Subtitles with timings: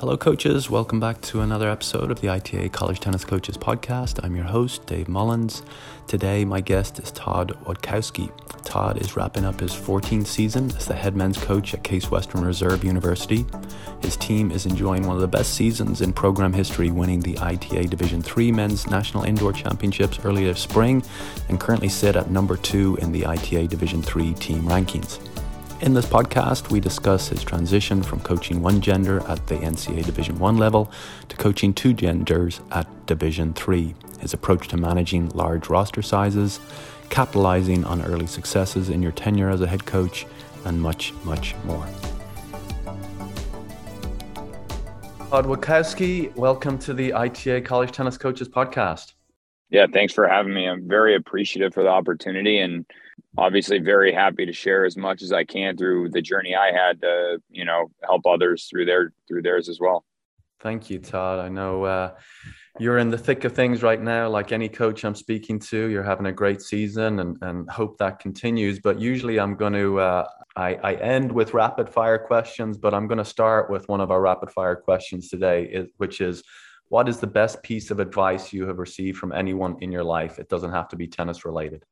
[0.00, 0.70] Hello, coaches.
[0.70, 4.18] Welcome back to another episode of the ITA College Tennis Coaches Podcast.
[4.24, 5.62] I'm your host, Dave Mullins.
[6.06, 8.32] Today, my guest is Todd Wojtkowski.
[8.64, 12.42] Todd is wrapping up his 14th season as the head men's coach at Case Western
[12.42, 13.44] Reserve University.
[14.00, 17.86] His team is enjoying one of the best seasons in program history, winning the ITA
[17.88, 21.02] Division III Men's National Indoor Championships earlier this spring,
[21.50, 25.18] and currently sit at number two in the ITA Division III team rankings.
[25.82, 30.38] In this podcast, we discuss his transition from coaching one gender at the NCAA Division
[30.38, 30.92] 1 level
[31.30, 36.60] to coaching two genders at Division 3, his approach to managing large roster sizes,
[37.08, 40.26] capitalizing on early successes in your tenure as a head coach,
[40.66, 41.86] and much, much more.
[45.30, 49.14] Todd Wojtkowski, welcome to the ITA College Tennis Coaches Podcast.
[49.70, 50.68] Yeah, thanks for having me.
[50.68, 52.84] I'm very appreciative for the opportunity and
[53.38, 57.00] obviously very happy to share as much as I can through the journey I had
[57.02, 60.04] to, you know, help others through their through theirs as well.
[60.60, 61.38] Thank you, Todd.
[61.38, 62.14] I know uh,
[62.78, 64.28] you're in the thick of things right now.
[64.28, 68.18] Like any coach I'm speaking to, you're having a great season and, and hope that
[68.18, 68.78] continues.
[68.78, 73.06] But usually I'm going to, uh, I, I end with rapid fire questions, but I'm
[73.06, 76.42] going to start with one of our rapid fire questions today, which is
[76.88, 80.38] what is the best piece of advice you have received from anyone in your life?
[80.38, 81.84] It doesn't have to be tennis related.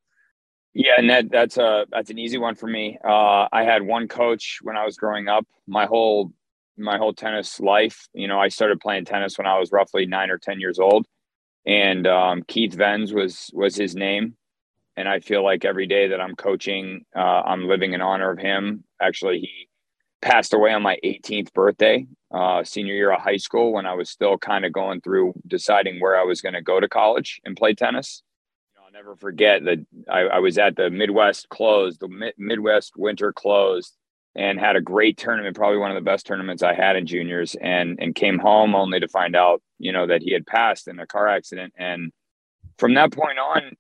[0.75, 2.99] Yeah, that, that's a that's an easy one for me.
[3.05, 5.47] Uh, I had one coach when I was growing up.
[5.67, 6.33] My whole
[6.77, 10.31] my whole tennis life, you know, I started playing tennis when I was roughly nine
[10.31, 11.07] or ten years old,
[11.67, 14.37] and um, Keith Venz was was his name.
[14.97, 18.39] And I feel like every day that I'm coaching, uh, I'm living in honor of
[18.39, 18.85] him.
[19.01, 19.69] Actually, he
[20.23, 24.11] passed away on my 18th birthday, uh, senior year of high school, when I was
[24.11, 27.57] still kind of going through deciding where I was going to go to college and
[27.57, 28.23] play tennis
[28.99, 29.79] never forget that
[30.11, 33.97] I, I, was at the Midwest closed, the Mi- Midwest winter closed,
[34.35, 37.55] and had a great tournament, probably one of the best tournaments I had in juniors,
[37.61, 40.99] and and came home only to find out, you know, that he had passed in
[40.99, 41.75] a car accident.
[41.79, 42.13] And
[42.77, 43.77] from that point on,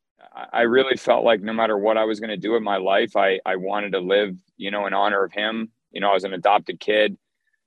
[0.52, 3.16] I really felt like no matter what I was going to do in my life,
[3.16, 5.72] I I wanted to live, you know, in honor of him.
[5.90, 7.18] You know, I was an adopted kid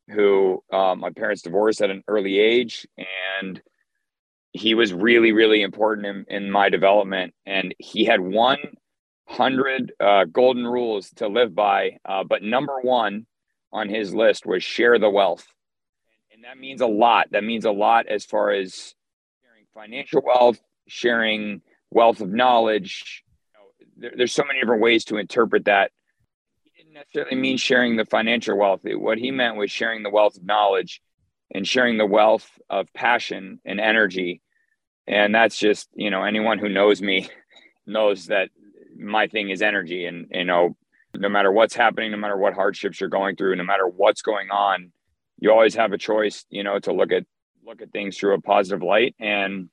[0.07, 2.87] who uh, my parents divorced at an early age,
[3.41, 3.61] and
[4.53, 7.33] he was really, really important in, in my development.
[7.45, 11.97] And he had 100 uh, golden rules to live by.
[12.05, 13.25] Uh, but number one
[13.71, 15.47] on his list was share the wealth.
[16.33, 17.31] And that means a lot.
[17.31, 18.93] That means a lot as far as
[19.41, 23.23] sharing financial wealth, sharing wealth of knowledge.
[23.53, 25.91] You know, there, there's so many different ways to interpret that.
[26.63, 28.81] He didn't necessarily mean sharing the financial wealth.
[28.83, 31.01] What he meant was sharing the wealth of knowledge
[31.53, 34.41] and sharing the wealth of passion and energy.
[35.07, 37.29] And that's just, you know, anyone who knows me
[37.85, 38.49] knows that
[38.97, 40.05] my thing is energy.
[40.05, 40.75] And, you know,
[41.15, 44.49] no matter what's happening, no matter what hardships you're going through, no matter what's going
[44.49, 44.91] on,
[45.39, 47.25] you always have a choice, you know, to look at
[47.65, 49.15] look at things through a positive light.
[49.19, 49.69] And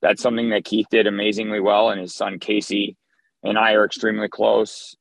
[0.00, 1.90] that's something that Keith did amazingly well.
[1.90, 2.96] And his son Casey
[3.42, 4.96] and I are extremely close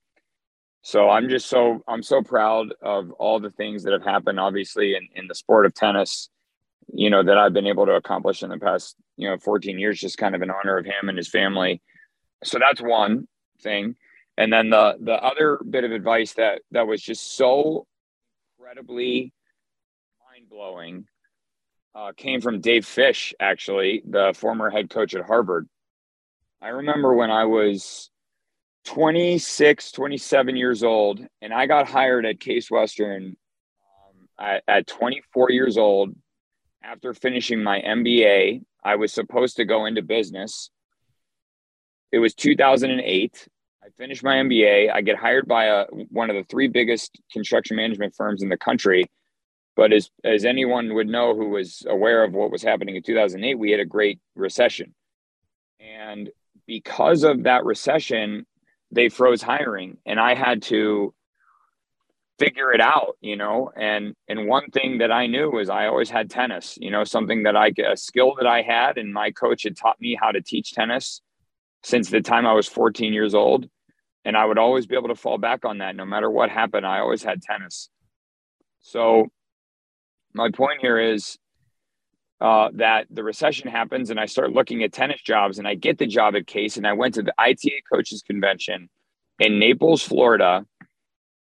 [0.81, 4.95] so i'm just so i'm so proud of all the things that have happened obviously
[4.95, 6.29] in, in the sport of tennis
[6.94, 10.00] you know that i've been able to accomplish in the past you know 14 years
[10.00, 11.81] just kind of in honor of him and his family.
[12.45, 13.28] So that's one
[13.62, 13.95] thing.
[14.38, 17.85] And then the the other bit of advice that that was just so
[18.57, 19.34] incredibly
[20.25, 21.06] mind-blowing
[21.94, 25.67] uh, came from dave fish actually the former head coach at harvard.
[26.61, 28.09] I remember when i was
[28.90, 33.38] 26, 27 years old, and I got hired at Case Western
[33.86, 36.16] um, at, at 24 years old.
[36.84, 40.72] After finishing my MBA, I was supposed to go into business.
[42.12, 43.48] It was 2008.
[43.84, 44.92] I finished my MBA.
[44.92, 48.58] I get hired by a, one of the three biggest construction management firms in the
[48.58, 49.06] country.
[49.76, 53.54] But as, as anyone would know who was aware of what was happening in 2008,
[53.54, 54.96] we had a great recession.
[55.80, 56.32] And
[56.66, 58.48] because of that recession,
[58.92, 61.14] they froze hiring and I had to
[62.40, 63.72] figure it out, you know.
[63.76, 67.44] And and one thing that I knew was I always had tennis, you know, something
[67.44, 70.41] that I a skill that I had and my coach had taught me how to
[70.41, 71.22] teach tennis
[71.84, 73.70] since the time I was 14 years old.
[74.26, 76.85] And I would always be able to fall back on that no matter what happened.
[76.85, 77.90] I always had tennis.
[78.82, 79.28] So
[80.34, 81.38] my point here is
[82.41, 85.97] uh, that the recession happens and I start looking at tennis jobs and I get
[85.97, 88.90] the job at Case and I went to the ITA coaches convention
[89.40, 90.66] in Naples, Florida.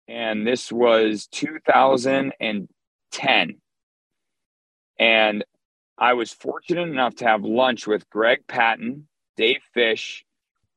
[0.08, 3.56] And this was 2010.
[4.98, 5.44] And
[5.96, 10.24] I was fortunate enough to have lunch with Greg Patton, Dave Fish,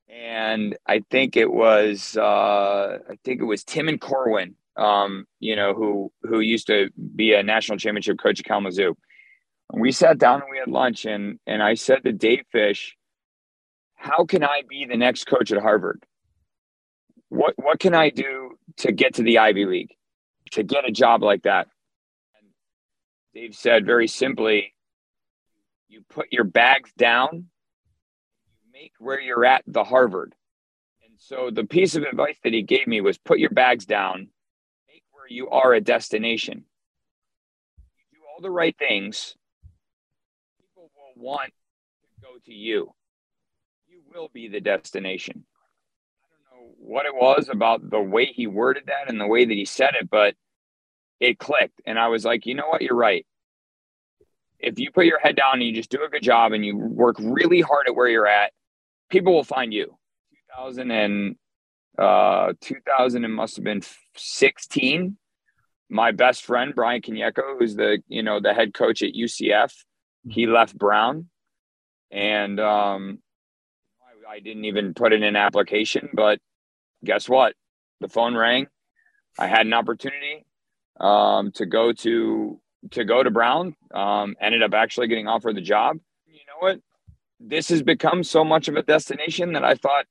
[0.08, 5.74] and I think it was uh, I think it was Timon Corwin um, you know,
[5.74, 8.96] who who used to be a national championship coach at Kalamazoo.
[9.76, 12.96] We sat down and we had lunch, and and I said to Dave Fish,
[13.96, 16.06] "How can I be the next coach at Harvard?
[17.30, 19.96] What what can I do to get to the Ivy League,
[20.52, 21.70] to get a job like that?"
[22.40, 22.50] And
[23.34, 24.76] Dave said very simply,
[25.88, 27.50] "You put your bags down,
[28.46, 30.36] you make where you're at the Harvard."
[31.04, 34.30] And so the piece of advice that he gave me was put your bags down
[34.88, 36.66] make where you are a destination.
[37.78, 39.36] You do all the right things,
[41.24, 42.94] want to go to you.
[43.88, 45.46] You will be the destination.
[46.26, 49.46] I don't know what it was about the way he worded that and the way
[49.46, 50.36] that he said it, but
[51.20, 51.82] it clicked.
[51.86, 52.82] And I was like, you know what?
[52.82, 53.26] You're right.
[54.60, 56.78] If you put your head down and you just do a good job and you
[56.78, 58.52] work really hard at where you're at,
[59.10, 59.98] people will find you.
[60.56, 61.36] 2000 and
[61.98, 63.82] uh 2000 and must have been
[64.16, 65.16] 16
[65.90, 69.72] my best friend Bryan Koniecko, who's the you know the head coach at ucf
[70.28, 71.28] he left brown
[72.12, 73.20] and um
[74.30, 76.40] I, I didn't even put in an application but
[77.04, 77.54] guess what
[78.00, 78.68] the phone rang
[79.40, 80.46] i had an opportunity
[81.00, 82.60] um to go to
[82.92, 85.98] to go to brown um ended up actually getting offered the job
[86.28, 86.80] you know what
[87.40, 90.06] this has become so much of a destination that i thought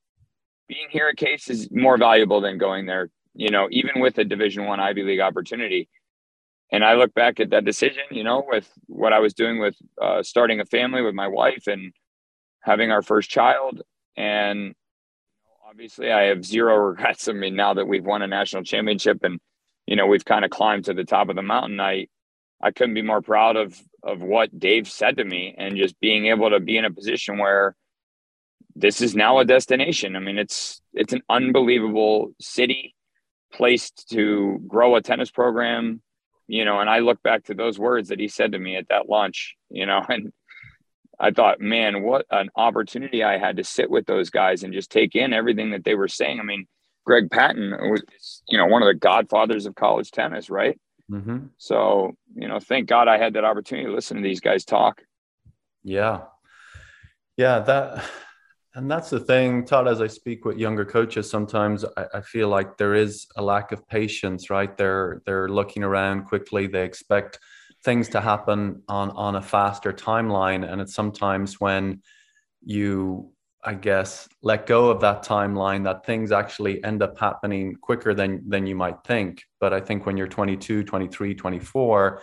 [0.72, 3.10] being here at Case is more valuable than going there.
[3.34, 5.88] You know, even with a Division One Ivy League opportunity.
[6.72, 9.76] And I look back at that decision, you know, with what I was doing with
[10.00, 11.92] uh, starting a family with my wife and
[12.60, 13.82] having our first child,
[14.16, 14.74] and
[15.68, 17.28] obviously I have zero regrets.
[17.28, 19.38] I mean, now that we've won a national championship and
[19.86, 22.06] you know we've kind of climbed to the top of the mountain, I
[22.62, 26.26] I couldn't be more proud of of what Dave said to me and just being
[26.26, 27.76] able to be in a position where
[28.74, 30.16] this is now a destination.
[30.16, 32.94] I mean, it's it's an unbelievable city,
[33.52, 36.00] place to grow a tennis program,
[36.52, 36.80] you know.
[36.80, 39.56] And I look back to those words that he said to me at that lunch,
[39.70, 40.32] you know, and
[41.18, 44.90] I thought, man, what an opportunity I had to sit with those guys and just
[44.90, 46.40] take in everything that they were saying.
[46.40, 46.66] I mean,
[47.06, 48.02] Greg Patton was,
[48.48, 50.78] you know, one of the godfathers of college tennis, right?
[51.10, 51.46] Mm-hmm.
[51.58, 55.00] So, you know, thank God I had that opportunity to listen to these guys talk.
[55.82, 56.22] Yeah.
[57.36, 58.04] Yeah, that
[58.74, 62.48] and that's the thing, Todd, as I speak with younger coaches, sometimes I, I, feel
[62.48, 64.74] like there is a lack of patience, right?
[64.76, 67.38] They're they're looking around quickly, they expect
[67.84, 70.70] things to happen on on a faster timeline.
[70.70, 72.00] And it's sometimes when
[72.64, 73.32] you,
[73.62, 78.48] I guess, let go of that timeline that things actually end up happening quicker than
[78.48, 79.42] than you might think.
[79.60, 82.22] But I think when you're 22, 23, 24,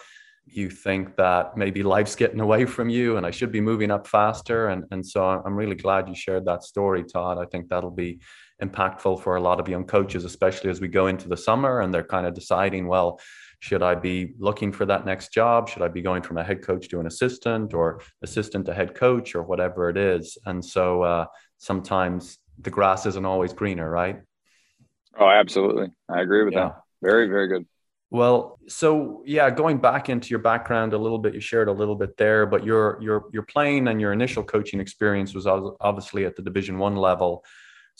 [0.51, 4.07] you think that maybe life's getting away from you and I should be moving up
[4.07, 4.69] faster.
[4.69, 7.37] And, and so I'm really glad you shared that story, Todd.
[7.37, 8.19] I think that'll be
[8.61, 11.93] impactful for a lot of young coaches, especially as we go into the summer and
[11.93, 13.19] they're kind of deciding, well,
[13.59, 15.69] should I be looking for that next job?
[15.69, 18.95] Should I be going from a head coach to an assistant or assistant to head
[18.95, 20.37] coach or whatever it is?
[20.45, 21.25] And so uh,
[21.57, 24.21] sometimes the grass isn't always greener, right?
[25.17, 25.91] Oh, absolutely.
[26.09, 26.69] I agree with yeah.
[26.69, 26.81] that.
[27.01, 27.65] Very, very good.
[28.11, 31.95] Well, so yeah, going back into your background a little bit, you shared a little
[31.95, 36.35] bit there, but your your your playing and your initial coaching experience was obviously at
[36.35, 37.43] the Division One level.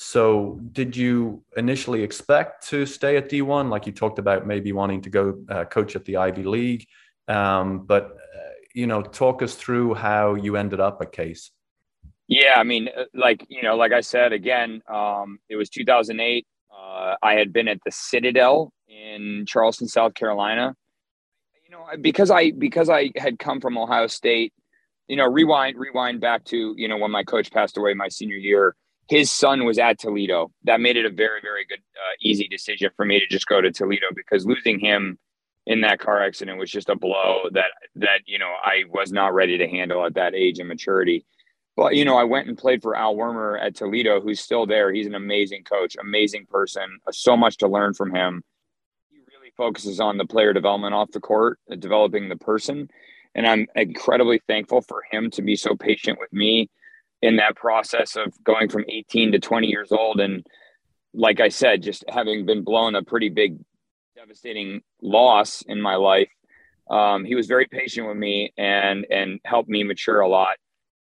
[0.01, 5.01] So, did you initially expect to stay at D1, like you talked about, maybe wanting
[5.01, 6.87] to go uh, coach at the Ivy League?
[7.27, 11.51] Um, but uh, you know, talk us through how you ended up at Case.
[12.29, 16.47] Yeah, I mean, uh, like you know, like I said again, um, it was 2008.
[16.71, 20.75] Uh, I had been at the Citadel in Charleston, South Carolina.
[21.65, 24.53] You know, because I because I had come from Ohio State,
[25.07, 28.37] you know, rewind rewind back to you know when my coach passed away my senior
[28.37, 28.75] year.
[29.07, 30.51] His son was at Toledo.
[30.65, 33.61] That made it a very very good uh, easy decision for me to just go
[33.61, 35.17] to Toledo because losing him
[35.65, 39.33] in that car accident was just a blow that that you know I was not
[39.33, 41.25] ready to handle at that age and maturity.
[41.79, 44.91] But you know, I went and played for Al Wermer at Toledo, who's still there.
[44.91, 46.99] He's an amazing coach, amazing person.
[47.11, 48.43] So much to learn from him
[49.09, 52.89] He really focuses on the player development off the court, uh, developing the person.
[53.33, 56.69] And I'm incredibly thankful for him to be so patient with me
[57.21, 60.19] in that process of going from 18 to 20 years old.
[60.19, 60.45] And
[61.13, 63.57] like I said, just having been blown a pretty big,
[64.17, 66.29] devastating loss in my life,
[66.91, 70.57] um, he was very patient with me and and helped me mature a lot.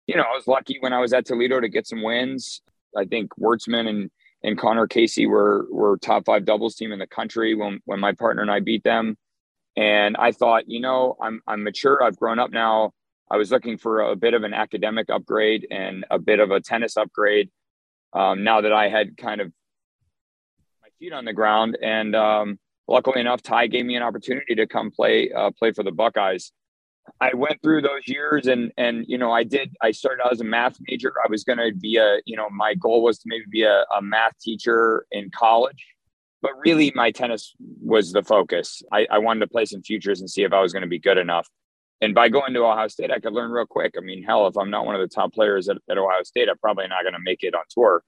[0.08, 2.62] You know, I was lucky when I was at Toledo to get some wins.
[2.96, 4.12] I think Wartzman and
[4.44, 8.14] and Connor Casey were were top five doubles team in the country when when my
[8.14, 9.18] partner and I beat them.
[9.76, 12.02] And I thought, you know, I'm I'm mature.
[12.04, 12.92] I've grown up now.
[13.30, 16.62] I was looking for a bit of an academic upgrade and a bit of a
[16.62, 17.50] tennis upgrade.
[18.14, 19.52] Um, now that I had kind of
[20.82, 24.68] my feet on the ground, and um, luckily enough, Ty gave me an opportunity to
[24.68, 26.52] come play uh, play for the Buckeyes.
[27.22, 30.42] I went through those years and and you know I did I started out as
[30.42, 31.14] a math major.
[31.24, 33.86] I was going to be a you know my goal was to maybe be a,
[33.96, 35.86] a, math teacher in college,
[36.42, 38.82] but really my tennis was the focus.
[38.92, 41.00] I, I wanted to play some futures and see if I was going to be
[41.00, 41.48] good enough.
[42.02, 43.96] And by going to Ohio State, I could learn real quick.
[43.98, 46.50] I mean, hell, if I'm not one of the top players at, at Ohio State,
[46.50, 48.04] I'm probably not going to make it on tour.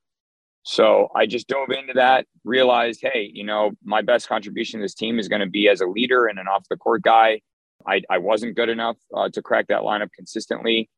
[0.64, 4.94] So I just dove into that, realized, hey, you know, my best contribution to this
[4.94, 7.40] team is going to be as a leader and an off the court guy.
[7.86, 10.90] I, I wasn't good enough uh, to crack that lineup consistently.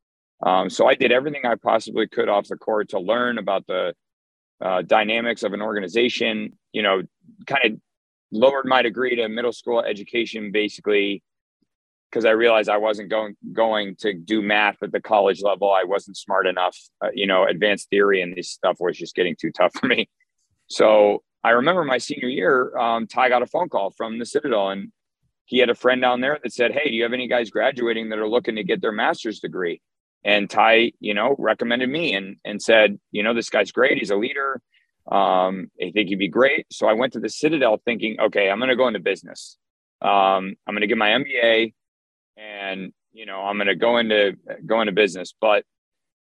[0.45, 3.93] Um, so I did everything I possibly could off the court to learn about the
[4.62, 7.01] uh, dynamics of an organization, you know,
[7.45, 7.81] kind of
[8.31, 11.24] lowered my degree to middle school education basically
[12.09, 15.71] because I realized I wasn't going going to do math at the college level.
[15.71, 16.77] I wasn't smart enough.
[17.03, 20.09] Uh, you know, advanced theory and this stuff was just getting too tough for me.
[20.67, 24.69] So I remember my senior year, um, Ty got a phone call from the Citadel,
[24.69, 24.91] and
[25.50, 28.10] he had a friend down there that said, "Hey, do you have any guys graduating
[28.10, 29.82] that are looking to get their master's degree?"
[30.24, 33.98] And Ty, you know, recommended me and and said, "You know, this guy's great.
[33.98, 34.62] He's a leader.
[35.12, 38.60] Um, I think he'd be great." So I went to the Citadel thinking, "Okay, I'm
[38.60, 39.58] going to go into business.
[40.01, 41.74] Um, I'm going to get my MBA."
[42.39, 45.63] and you know i'm going to go into go into business but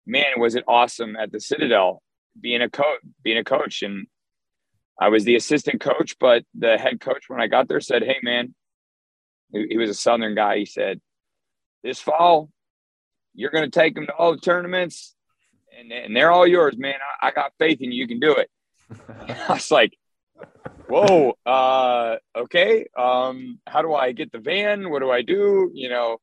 [0.06, 2.02] man was it awesome at the citadel
[2.40, 4.08] being a coach being a coach and
[5.00, 8.18] i was the assistant coach but the head coach when i got there said hey
[8.24, 8.54] man
[9.56, 11.00] he, he was a southern guy he said
[11.84, 12.50] this fall
[13.34, 15.16] you're going to take them to all the tournaments
[15.78, 18.36] and, and they're all yours man I, I got faith in you you can do
[18.36, 18.50] it
[19.50, 19.94] i was like
[20.88, 22.88] whoa, uh, okay.
[22.98, 24.90] Um, how do I get the van?
[24.90, 25.72] What do I do?
[25.74, 26.18] You know,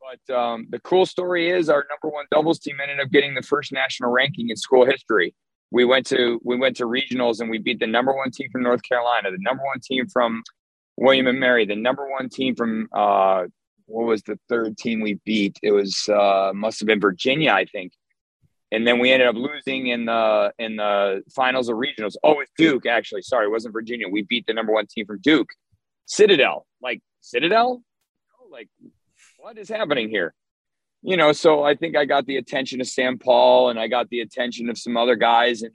[0.00, 3.42] but um, the cool story is our number one doubles team ended up getting the
[3.42, 5.34] first national ranking in school history.
[5.70, 8.62] We went to we went to regionals and we beat the number one team from
[8.62, 10.42] North Carolina, the number one team from
[10.96, 13.44] William and Mary, the number one team from uh,
[13.86, 15.58] what was the third team we beat?
[15.62, 17.92] It was uh, must have been Virginia, I think
[18.72, 22.14] and then we ended up losing in the in the finals of regionals.
[22.22, 23.22] Oh, with Duke, actually.
[23.22, 24.08] Sorry, it wasn't Virginia.
[24.08, 25.48] We beat the number one team from Duke,
[26.06, 26.66] Citadel.
[26.80, 27.82] Like Citadel,
[28.50, 28.68] like
[29.38, 30.34] what is happening here?
[31.02, 34.08] You know, so I think I got the attention of Sam Paul, and I got
[34.10, 35.74] the attention of some other guys, and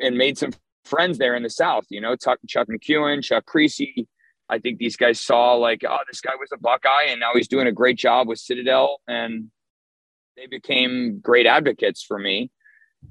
[0.00, 0.52] and made some
[0.84, 1.84] friends there in the South.
[1.90, 4.06] You know, Chuck, Chuck McEwen, Chuck Kriese.
[4.48, 7.48] I think these guys saw like, oh, this guy was a Buckeye, and now he's
[7.48, 9.50] doing a great job with Citadel, and
[10.36, 12.50] they became great advocates for me.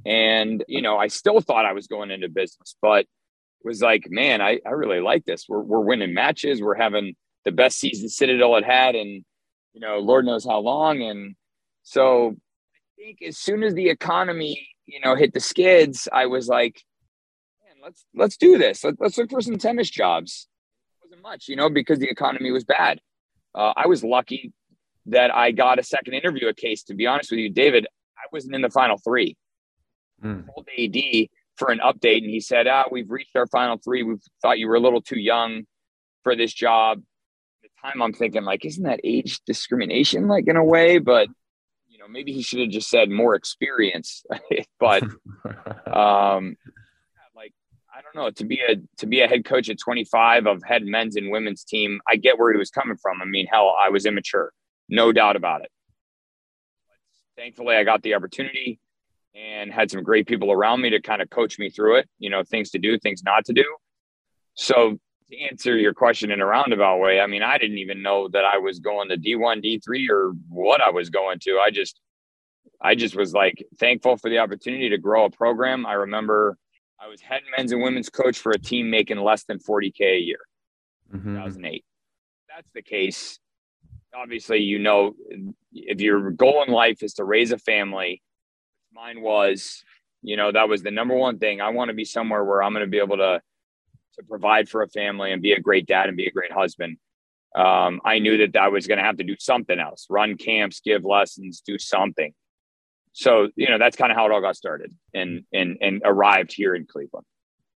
[0.05, 3.05] And, you know, I still thought I was going into business, but
[3.65, 5.45] was like, man, I, I really like this.
[5.49, 6.61] We're, we're winning matches.
[6.61, 9.25] We're having the best season Citadel had had and,
[9.73, 11.01] you know, Lord knows how long.
[11.01, 11.35] And
[11.83, 16.47] so I think as soon as the economy, you know, hit the skids, I was
[16.47, 16.81] like,
[17.65, 18.83] man, let's, let's do this.
[18.83, 20.47] Let, us look for some tennis jobs.
[21.25, 23.01] Much, you know, because the economy was bad.
[23.55, 24.53] Uh, I was lucky
[25.07, 26.83] that I got a second interview at Case.
[26.83, 29.35] To be honest with you, David, I wasn't in the final three.
[30.23, 30.45] Mm.
[30.45, 34.03] Told AD for an update, and he said, "Ah, we've reached our final three.
[34.03, 35.63] We thought you were a little too young
[36.23, 40.57] for this job." At the time, I'm thinking like, isn't that age discrimination, like in
[40.57, 40.99] a way?
[40.99, 41.27] But
[41.87, 44.23] you know, maybe he should have just said more experience.
[44.79, 45.01] but
[45.91, 46.84] um, like I don't
[48.15, 51.29] know to be a to be a head coach at 25 of head men's and
[51.29, 51.99] women's team.
[52.07, 53.21] I get where he was coming from.
[53.21, 54.51] I mean, hell, I was immature
[54.89, 55.71] no doubt about it.
[56.87, 58.79] But thankfully, I got the opportunity
[59.33, 62.29] and had some great people around me to kind of coach me through it, you
[62.29, 63.65] know, things to do, things not to do.
[64.53, 64.97] So,
[65.29, 68.45] to answer your question in a roundabout way, I mean, I didn't even know that
[68.45, 71.57] I was going to D1, D3 or what I was going to.
[71.57, 71.99] I just,
[72.79, 75.83] I just was like thankful for the opportunity to grow a program.
[75.87, 76.59] I remember
[76.99, 80.19] I was head men's and women's coach for a team making less than 40K a
[80.19, 80.39] year,
[81.13, 81.35] mm-hmm.
[81.35, 81.83] 2008.
[82.49, 83.39] That's the case.
[84.15, 85.13] Obviously you know
[85.73, 88.21] if your goal in life is to raise a family
[88.93, 89.83] mine was
[90.21, 91.59] you know that was the number one thing.
[91.59, 93.41] I want to be somewhere where i'm going to be able to
[94.13, 96.97] to provide for a family and be a great dad and be a great husband.
[97.55, 100.81] Um, i knew that i was going to have to do something else run camps
[100.83, 102.33] give lessons do something
[103.15, 106.53] so you know that's kind of how it all got started and and and arrived
[106.53, 107.25] here in cleveland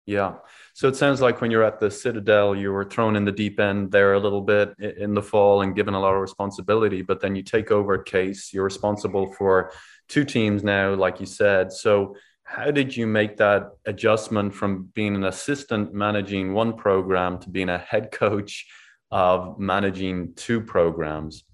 [0.08, 0.36] yeah.
[0.72, 3.60] So it sounds like when you're at the Citadel, you were thrown in the deep
[3.60, 7.20] end there a little bit in the fall and given a lot of responsibility, but
[7.20, 8.54] then you take over a Case.
[8.54, 9.70] You're responsible for
[10.08, 11.72] two teams now, like you said.
[11.72, 17.50] So how did you make that adjustment from being an assistant managing one program to
[17.50, 18.66] being a head coach
[19.10, 21.44] of managing two programs?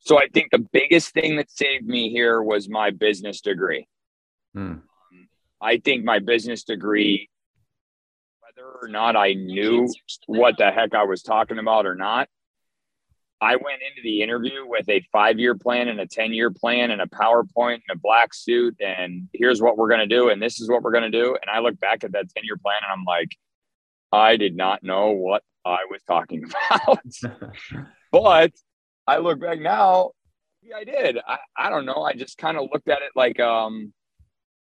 [0.00, 3.86] So I think the biggest thing that saved me here was my business degree.
[4.54, 4.76] Hmm.
[5.60, 7.28] I think my business degree
[8.60, 9.88] whether or not I knew
[10.26, 12.28] what the heck I was talking about or not.
[13.40, 16.90] I went into the interview with a five year plan and a 10 year plan
[16.90, 18.76] and a PowerPoint and a black suit.
[18.80, 20.28] And here's what we're going to do.
[20.28, 21.38] And this is what we're going to do.
[21.40, 23.34] And I look back at that 10 year plan and I'm like,
[24.12, 27.00] I did not know what I was talking about.
[28.12, 28.52] but
[29.06, 30.10] I look back now,
[30.62, 31.18] yeah, I did.
[31.26, 32.02] I, I don't know.
[32.02, 33.92] I just kind of looked at it like, um,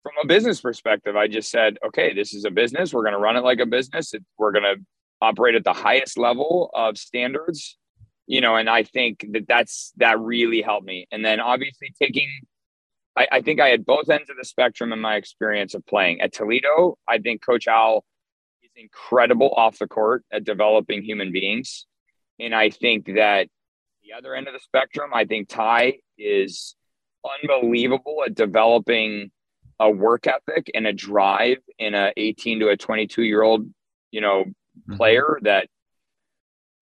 [0.03, 2.93] from a business perspective, I just said, okay, this is a business.
[2.93, 4.13] We're going to run it like a business.
[4.13, 4.75] It, we're going to
[5.21, 7.77] operate at the highest level of standards
[8.29, 11.07] you know, and I think that that's that really helped me.
[11.11, 12.29] And then obviously taking,
[13.17, 16.21] I, I think I had both ends of the spectrum in my experience of playing
[16.21, 16.95] at Toledo.
[17.07, 18.05] I think Coach Al
[18.61, 21.87] is incredible off the court at developing human beings,
[22.39, 23.47] and I think that
[24.09, 26.75] the other end of the spectrum, I think Ty is
[27.43, 29.31] unbelievable at developing
[29.79, 33.69] a work ethic and a drive in a 18 to a 22 year old,
[34.11, 34.95] you know, mm-hmm.
[34.95, 35.67] player that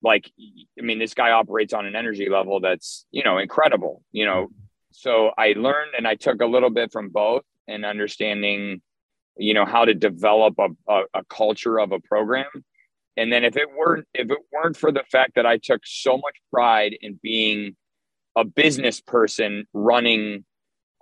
[0.00, 0.30] like
[0.78, 4.46] i mean this guy operates on an energy level that's you know incredible you know.
[4.92, 8.80] So i learned and i took a little bit from both and understanding
[9.36, 12.46] you know how to develop a, a, a, culture of a program
[13.18, 16.16] and then if it weren't if it weren't for the fact that i took so
[16.16, 17.76] much pride in being
[18.36, 20.44] a business person running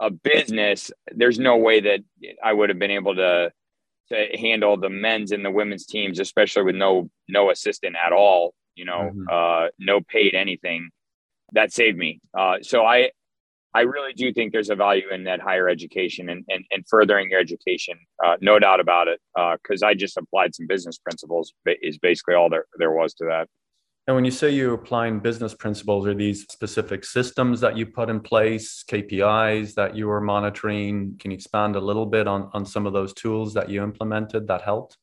[0.00, 2.00] a business there's no way that
[2.42, 3.50] i would have been able to
[4.08, 8.54] to handle the men's and the women's teams especially with no no assistant at all
[8.76, 9.24] you know, mm-hmm.
[9.30, 10.90] uh, no paid anything.
[11.52, 12.20] That saved me.
[12.38, 13.10] Uh, so I,
[13.76, 17.28] I really do think there's a value in that higher education and, and, and furthering
[17.30, 17.98] your education.
[18.24, 19.20] Uh, no doubt about it.
[19.34, 21.52] Because uh, I just applied some business principles
[21.82, 23.48] is basically all there, there was to that.
[24.06, 28.08] And when you say you're applying business principles, are these specific systems that you put
[28.08, 31.16] in place, KPIs that you were monitoring?
[31.18, 34.46] Can you expand a little bit on, on some of those tools that you implemented
[34.46, 34.96] that helped?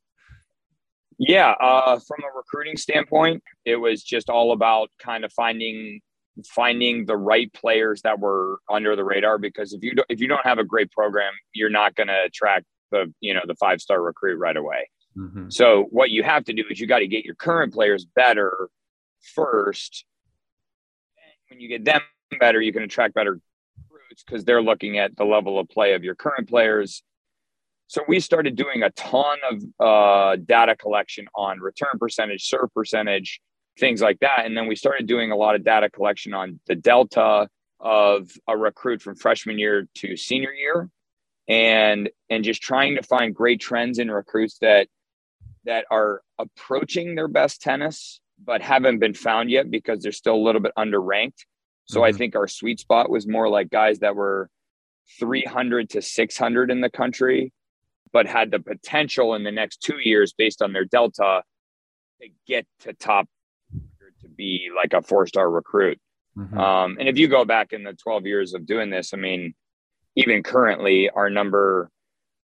[1.19, 6.01] Yeah, uh, from a recruiting standpoint, it was just all about kind of finding
[6.45, 9.37] finding the right players that were under the radar.
[9.37, 12.23] Because if you do, if you don't have a great program, you're not going to
[12.25, 14.89] attract the you know the five star recruit right away.
[15.17, 15.49] Mm-hmm.
[15.49, 18.69] So what you have to do is you got to get your current players better
[19.35, 20.05] first.
[21.49, 22.01] When you get them
[22.39, 23.39] better, you can attract better
[23.91, 27.03] recruits because they're looking at the level of play of your current players
[27.93, 33.39] so we started doing a ton of uh, data collection on return percentage, serve percentage,
[33.79, 34.45] things like that.
[34.45, 37.47] And then we started doing a lot of data collection on the delta
[37.79, 40.89] of a recruit from freshman year to senior year
[41.47, 44.87] and and just trying to find great trends in recruits that
[45.65, 50.45] that are approaching their best tennis but haven't been found yet because they're still a
[50.45, 51.45] little bit underranked.
[51.85, 52.15] So mm-hmm.
[52.15, 54.49] I think our sweet spot was more like guys that were
[55.19, 57.51] 300 to 600 in the country
[58.13, 61.41] but had the potential in the next two years based on their delta
[62.21, 63.27] to get to top
[64.23, 65.99] to be like a four star recruit.
[66.37, 66.57] Mm-hmm.
[66.57, 69.53] Um, and if you go back in the 12 years of doing this, I mean,
[70.15, 71.89] even currently, our number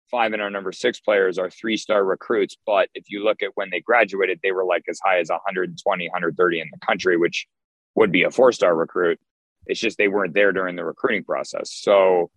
[0.10, 2.56] five and our number six players are three star recruits.
[2.66, 6.08] But if you look at when they graduated, they were like as high as 120,
[6.08, 7.48] 130 in the country, which
[7.96, 9.20] would be a four star recruit.
[9.66, 11.74] It's just they weren't there during the recruiting process.
[11.74, 12.30] So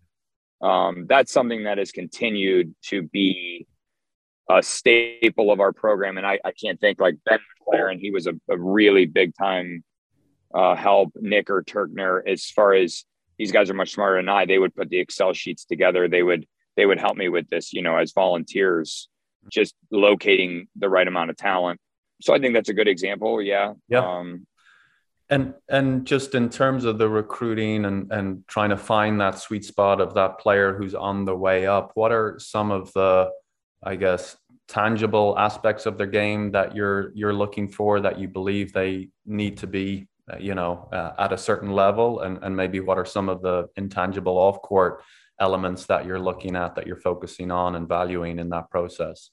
[0.63, 3.67] um, that's something that has continued to be
[4.51, 6.19] a staple of our program.
[6.19, 9.83] And I, I can't think like Ben McLaren, he was a, a really big time
[10.55, 11.13] uh, help.
[11.17, 13.05] Nick or Turkner, as far as
[13.39, 16.09] these guys are much smarter than I, they would put the Excel sheets together.
[16.09, 19.09] They would they would help me with this, you know, as volunteers,
[19.51, 21.81] just locating the right amount of talent.
[22.21, 23.43] So I think that's a good example.
[23.43, 23.75] Yeah.
[23.89, 24.07] Yeah.
[24.07, 24.47] Um,
[25.29, 29.65] and and just in terms of the recruiting and and trying to find that sweet
[29.65, 33.31] spot of that player who's on the way up, what are some of the,
[33.83, 34.37] I guess,
[34.69, 39.57] tangible aspects of their game that you're you're looking for that you believe they need
[39.59, 43.05] to be, uh, you know, uh, at a certain level, and and maybe what are
[43.05, 45.03] some of the intangible off court
[45.41, 49.31] elements that you're looking at that you're focusing on and valuing in that process?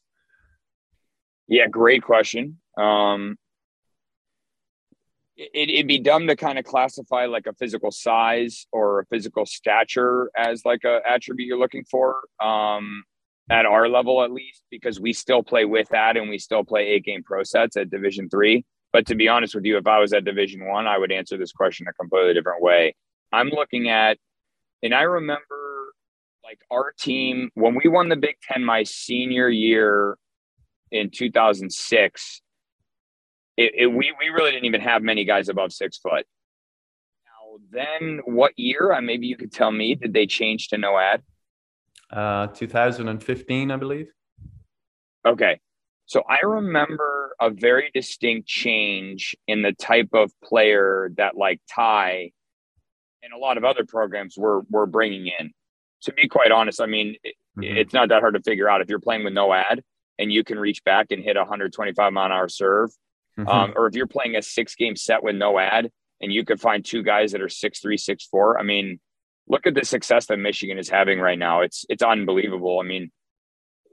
[1.48, 2.60] Yeah, great question.
[2.78, 3.38] Um,
[5.36, 9.46] it, would be dumb to kind of classify like a physical size or a physical
[9.46, 13.04] stature as like a attribute you're looking for um,
[13.50, 16.88] at our level at least because we still play with that and we still play
[16.88, 20.00] eight game pro sets at division three but to be honest with you if i
[20.00, 22.96] was at division one I, would answer this question a completely different way
[23.32, 24.18] i'm looking at
[24.82, 25.94] and i remember
[26.44, 30.18] like our team when we won the big ten my senior year
[30.92, 32.42] in 2006
[33.58, 36.26] it, it, we, we really didn't even have many guys above six foot.
[37.26, 40.98] Now, then what year, uh, maybe you could tell me, did they change to no
[40.98, 41.22] ad?
[42.14, 44.08] Uh, 2015, I believe.
[45.26, 45.60] Okay.
[46.06, 52.32] So I remember a very distinct change in the type of player that like Ty
[53.24, 55.52] and a lot of other programs were were bringing in.
[56.04, 57.64] To be quite honest, I mean, mm-hmm.
[57.64, 59.82] it's not that hard to figure out if you're playing with no ad
[60.20, 62.92] and you can reach back and hit a 125 mile an hour serve,
[63.40, 63.48] mm-hmm.
[63.48, 65.90] um, or if you're playing a six game set with no ad
[66.22, 68.60] and you could find two guys that are six three, six four.
[68.60, 69.00] I mean,
[69.48, 71.62] look at the success that Michigan is having right now.
[71.62, 72.80] It's it's unbelievable.
[72.80, 73.12] I mean,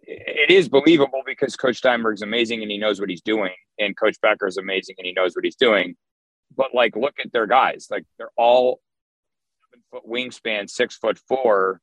[0.02, 4.16] it is believable because Coach Steinberg's amazing and he knows what he's doing, and Coach
[4.20, 5.96] Becker is amazing and he knows what he's doing.
[6.56, 8.80] But like, look at their guys; like they're all
[9.70, 11.80] seven foot wingspan, six foot four.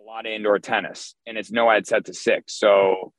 [0.00, 2.58] A lot of indoor tennis, and it's no ad set to six.
[2.58, 3.12] So,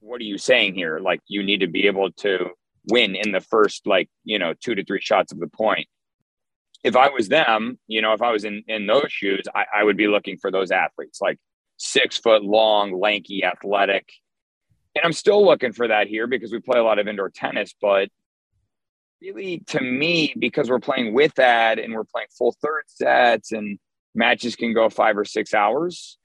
[0.00, 0.98] what are you saying here?
[0.98, 2.50] Like, you need to be able to
[2.90, 5.88] win in the first, like you know, two to three shots of the point.
[6.84, 9.84] If I was them, you know, if I was in in those shoes, I, I
[9.84, 11.38] would be looking for those athletes, like
[11.76, 14.08] six foot long, lanky, athletic.
[14.94, 17.74] And I'm still looking for that here because we play a lot of indoor tennis.
[17.80, 18.08] But
[19.20, 23.78] really, to me, because we're playing with that and we're playing full third sets and
[24.14, 26.18] matches can go five or six hours,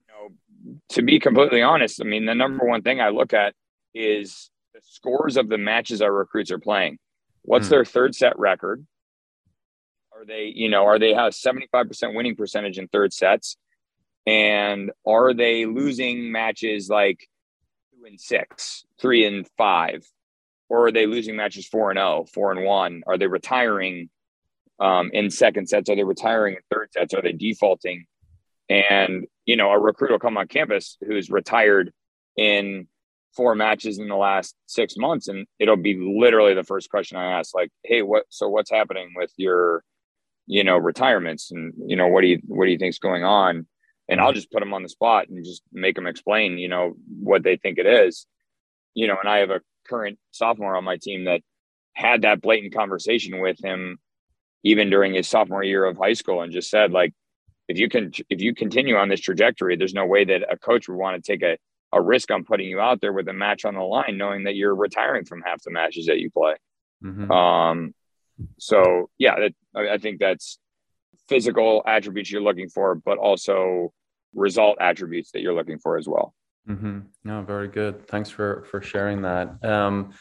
[0.00, 3.54] you know, to be completely honest, I mean, the number one thing I look at
[3.94, 6.98] is the scores of the matches our recruits are playing.
[7.42, 7.70] What's mm.
[7.70, 8.84] their third set record?
[10.20, 13.56] Are they, you know, are they have 75% winning percentage in third sets?
[14.26, 17.26] And are they losing matches like
[17.90, 20.04] two and six, three and five?
[20.68, 23.02] Or are they losing matches four and oh, four and one?
[23.06, 24.10] Are they retiring
[24.78, 25.88] um, in second sets?
[25.88, 27.14] Are they retiring in third sets?
[27.14, 28.04] Are they defaulting?
[28.68, 31.94] And, you know, a recruit will come on campus who's retired
[32.36, 32.88] in
[33.34, 35.28] four matches in the last six months.
[35.28, 39.14] And it'll be literally the first question I ask, like, hey, what so what's happening
[39.16, 39.82] with your,
[40.50, 41.50] you know, retirements?
[41.50, 43.66] And, you know, what do you what do you think's going on?
[44.10, 46.94] and I'll just put them on the spot and just make them explain, you know,
[47.22, 48.26] what they think it is.
[48.92, 51.42] You know, and I have a current sophomore on my team that
[51.92, 53.98] had that blatant conversation with him
[54.64, 57.12] even during his sophomore year of high school and just said like
[57.68, 60.88] if you can if you continue on this trajectory there's no way that a coach
[60.88, 61.56] would want to take a,
[61.92, 64.54] a risk on putting you out there with a match on the line knowing that
[64.54, 66.54] you're retiring from half the matches that you play
[67.02, 67.30] mm-hmm.
[67.30, 67.92] um
[68.58, 70.58] so yeah that, I think that's
[71.28, 73.92] physical attributes you're looking for but also
[74.34, 76.34] result attributes that you're looking for as well.
[76.68, 77.00] Mm-hmm.
[77.24, 78.06] No, very good.
[78.06, 79.64] Thanks for for sharing that.
[79.64, 80.12] Um,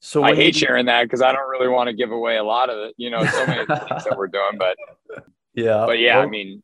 [0.00, 0.66] so I hate you...
[0.66, 2.94] sharing that because I don't really want to give away a lot of it.
[2.96, 4.76] You know, so many things that we're doing, but
[5.54, 6.62] yeah, but yeah, well, I mean,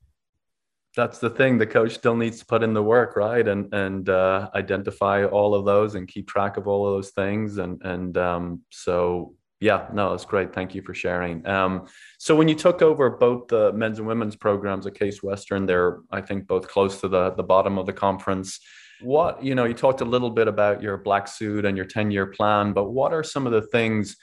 [0.96, 1.58] that's the thing.
[1.58, 5.54] The coach still needs to put in the work, right, and and uh, identify all
[5.54, 9.88] of those and keep track of all of those things, and and um, so yeah,
[9.92, 10.54] no, that's great.
[10.54, 11.46] Thank you for sharing.
[11.46, 11.86] Um,
[12.18, 15.98] so when you took over both the men's and women's programs at Case Western, they're
[16.10, 18.58] I think both close to the the bottom of the conference.
[19.02, 22.10] What you know, you talked a little bit about your black suit and your ten
[22.10, 24.16] year plan, but what are some of the things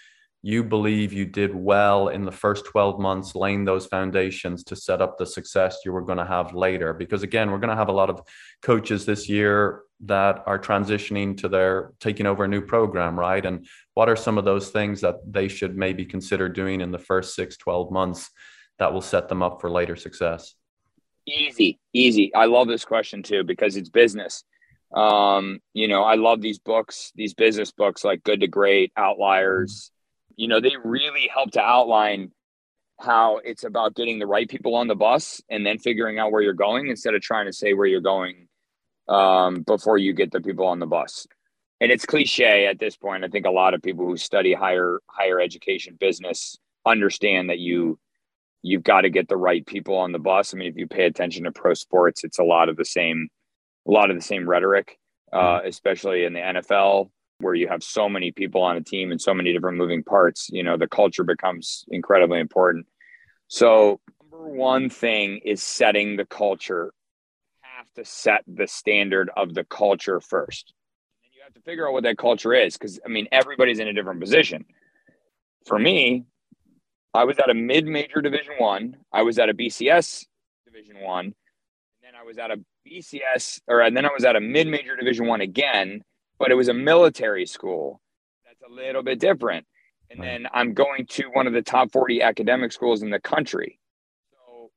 [0.44, 5.02] you believe you did well in the first 12 months laying those foundations to set
[5.02, 7.90] up the success you were going to have later because again we're going to have
[7.90, 8.22] a lot of
[8.62, 13.68] coaches this year that are transitioning to their taking over a new program right and
[13.98, 17.34] what are some of those things that they should maybe consider doing in the first
[17.34, 18.30] 6 12 months
[18.78, 20.54] that will set them up for later success?
[21.26, 22.32] Easy easy.
[22.36, 24.44] I love this question too because it's business.
[24.96, 29.92] Um you know i love these books these business books like good to great outliers.
[30.36, 32.32] You know, they really help to outline
[33.00, 36.44] how it's about getting the right people on the bus and then figuring out where
[36.44, 38.48] you're going instead of trying to say where you're going
[39.10, 41.26] um, before you get the people on the bus.
[41.80, 43.24] And it's cliche at this point.
[43.24, 48.00] I think a lot of people who study higher higher education business understand that you
[48.64, 50.54] you've got to get the right people on the bus.
[50.54, 53.30] I mean, if you pay attention to pro sports, it's a lot of the same
[53.88, 54.98] a lot of the same rhetoric,
[55.32, 55.68] uh, mm-hmm.
[55.68, 57.10] especially in the NFL
[57.40, 60.50] where you have so many people on a team and so many different moving parts,
[60.52, 62.88] you know, the culture becomes incredibly important.
[63.48, 66.92] So, number one thing is setting the culture.
[67.64, 70.74] You have to set the standard of the culture first.
[71.48, 74.20] Have to figure out what that culture is because, I mean, everybody's in a different
[74.20, 74.66] position.
[75.66, 76.26] For me,
[77.14, 80.26] I was at a mid major division one, I was at a BCS
[80.66, 81.34] division one, and
[82.04, 84.98] then I was at a BCS, or and then I was at a mid major
[84.98, 86.04] division one again
[86.40, 88.02] but it was a military school.
[88.46, 89.66] That's a little bit different.
[90.10, 93.80] And then I'm going to one of the top 40 academic schools in the country.
[94.32, 94.72] So,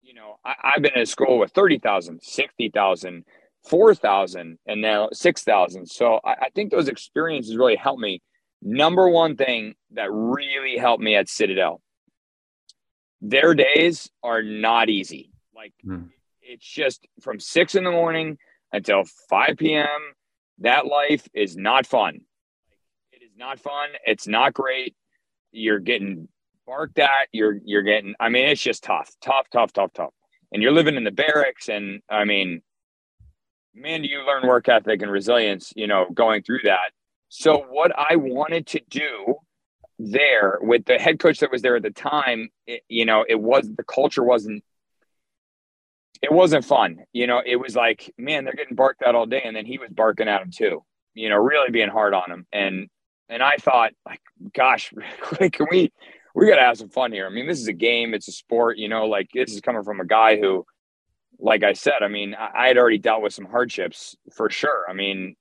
[0.00, 3.24] you know, I, have been in a school with 30,000, 60,000,
[3.68, 5.86] 4,000, and now 6,000.
[5.86, 8.22] So I, I think those experiences really helped me.
[8.62, 11.80] Number one thing that really helped me at Citadel,
[13.20, 15.30] their days are not easy.
[15.54, 16.08] Like, mm.
[16.42, 18.38] it's just from six in the morning
[18.72, 19.86] until 5 p.m
[20.58, 22.20] That life is not fun.
[23.12, 23.90] It is not fun.
[24.04, 24.94] It's not great.
[25.52, 26.28] You're getting
[26.66, 27.28] barked at.
[27.32, 28.14] You're you're getting.
[28.20, 30.14] I mean, it's just tough, tough, tough, tough, tough.
[30.52, 32.62] And you're living in the barracks, and I mean,
[33.74, 35.72] man, you learn work ethic and resilience?
[35.76, 36.92] You know, going through that.
[37.28, 39.36] So what I wanted to do
[39.98, 43.40] there with the head coach that was there at the time, it, you know, it
[43.40, 44.62] was the culture wasn't
[46.22, 47.00] it wasn't fun.
[47.12, 49.78] You know, it was like, man, they're getting barked at all day, and then he
[49.78, 50.82] was barking at them too.
[51.12, 52.46] You know, really being hard on them.
[52.52, 52.88] And
[53.28, 54.20] and I thought, like,
[54.54, 54.92] gosh,
[55.52, 55.92] can we
[56.34, 57.26] we got to have some fun here?
[57.26, 58.78] I mean, this is a game, it's a sport.
[58.78, 60.64] You know, like this is coming from a guy who,
[61.38, 64.84] like I said, I mean, I, had already dealt with some hardships for sure.
[64.88, 65.36] I mean,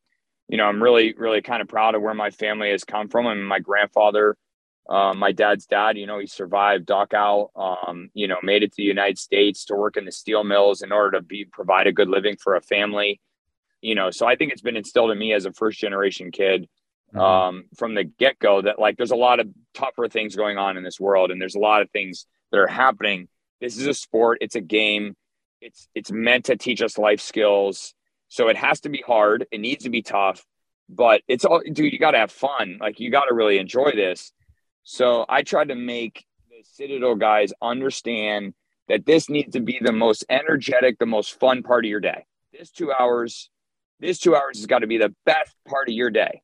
[0.47, 3.27] you know, I'm really, really kind of proud of where my family has come from.
[3.27, 4.35] I mean, my grandfather
[4.89, 8.77] uh, my dad's dad, you know, he survived Dachau, um, you know, made it to
[8.77, 11.93] the United States to work in the steel mills in order to be provide a
[11.93, 13.21] good living for a family.
[13.81, 16.67] You know, so I think it's been instilled in me as a first generation kid
[17.13, 17.19] mm-hmm.
[17.19, 20.75] um, from the get go that like there's a lot of tougher things going on
[20.75, 23.29] in this world, and there's a lot of things that are happening.
[23.61, 25.15] This is a sport; it's a game.
[25.63, 27.93] It's it's meant to teach us life skills.
[28.27, 29.45] So it has to be hard.
[29.51, 30.43] It needs to be tough,
[30.89, 31.93] but it's all, dude.
[31.93, 32.77] You got to have fun.
[32.81, 34.33] Like you got to really enjoy this
[34.83, 38.53] so I tried to make the Citadel guys understand
[38.89, 42.25] that this needs to be the most energetic, the most fun part of your day.
[42.51, 43.49] This two hours,
[44.01, 46.41] this two hours has got to be the best part of your day.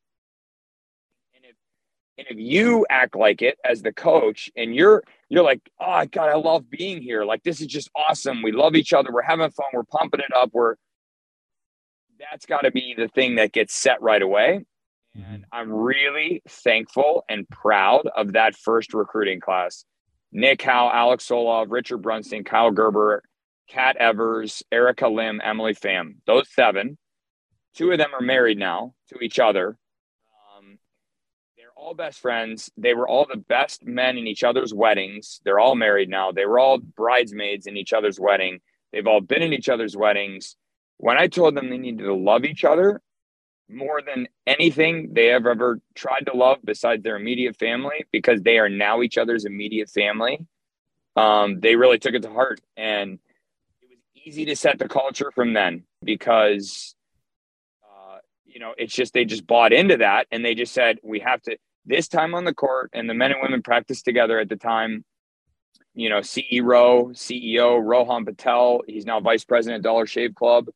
[2.20, 6.30] And if, you act like it as the coach and you're you're like, oh God,
[6.30, 7.24] I love being here.
[7.24, 8.42] Like this is just awesome.
[8.42, 9.10] We love each other.
[9.12, 9.68] We're having fun.
[9.74, 10.50] We're pumping it up.
[10.52, 10.76] We're
[12.20, 14.66] that's got to be the thing that gets set right away.
[15.16, 15.44] And mm-hmm.
[15.52, 19.86] I'm really thankful and proud of that first recruiting class.
[20.32, 23.24] Nick Howe, Alex Solov, Richard Brunstein, Kyle Gerber,
[23.68, 26.16] Kat Evers, Erica Lim, Emily Pham.
[26.28, 26.98] Those seven.
[27.76, 29.78] Two of them are married now to each other.
[31.82, 32.70] All best friends.
[32.76, 35.40] They were all the best men in each other's weddings.
[35.46, 36.34] They're all married now.
[36.34, 38.60] They were all bridesmaids in each other's wedding.
[38.92, 40.58] They've all been in each other's weddings.
[40.98, 43.02] When I told them they needed to love each other
[43.70, 48.58] more than anything they have ever tried to love besides their immediate family because they
[48.58, 50.46] are now each other's immediate family.
[51.16, 52.60] Um, they really took it to heart.
[52.76, 53.20] And
[53.82, 56.94] it was easy to set the culture from then because,
[57.84, 61.20] uh, you know, it's just they just bought into that and they just said, we
[61.20, 61.58] have to,
[61.90, 65.04] this time on the court, and the men and women practiced together at the time.
[65.96, 70.68] You know, CEO, CEO Rohan Patel, he's now vice president Dollar Shave Club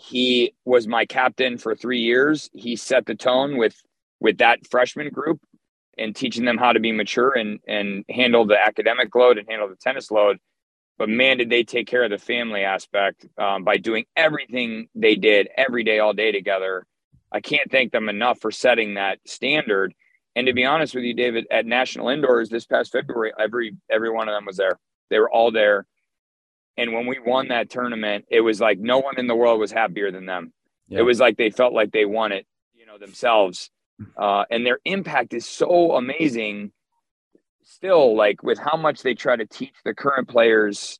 [0.00, 2.48] he was my captain for three years.
[2.54, 3.76] He set the tone with
[4.18, 5.40] with that freshman group
[5.98, 9.68] and teaching them how to be mature and and handle the academic load and handle
[9.68, 10.38] the tennis load.
[10.98, 15.16] But man, did they take care of the family aspect um, by doing everything they
[15.16, 16.86] did every day, all day together.
[17.32, 19.94] I can't thank them enough for setting that standard.
[20.36, 24.10] And to be honest with you, David, at National Indoors this past February, every every
[24.10, 24.78] one of them was there.
[25.10, 25.86] They were all there.
[26.76, 29.72] And when we won that tournament, it was like no one in the world was
[29.72, 30.52] happier than them.
[30.88, 33.70] It was like they felt like they won it, you know, themselves.
[34.16, 36.72] Uh, and their impact is so amazing
[37.62, 40.98] still, like with how much they try to teach the current players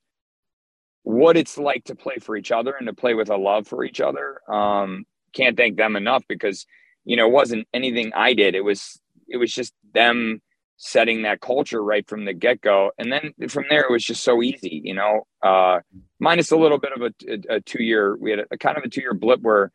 [1.02, 3.84] what it's like to play for each other and to play with a love for
[3.84, 4.40] each other.
[4.52, 6.66] Um, can't thank them enough because,
[7.04, 8.54] you know, it wasn't anything I did.
[8.54, 10.40] It was, it was just them
[10.82, 12.90] setting that culture right from the get go.
[12.98, 15.80] And then from there, it was just so easy, you know, uh,
[16.18, 18.78] minus a little bit of a, a, a two year, we had a, a, kind
[18.78, 19.72] of a two year blip where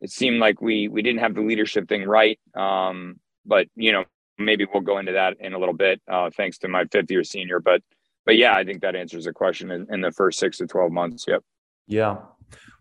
[0.00, 2.38] it seemed like we, we didn't have the leadership thing right.
[2.56, 4.04] Um, but you know,
[4.38, 7.22] maybe we'll go into that in a little bit, uh, thanks to my fifth year
[7.22, 7.80] senior, but,
[8.26, 10.90] but yeah, I think that answers the question in, in the first six to 12
[10.90, 11.26] months.
[11.28, 11.44] Yep.
[11.86, 12.16] Yeah.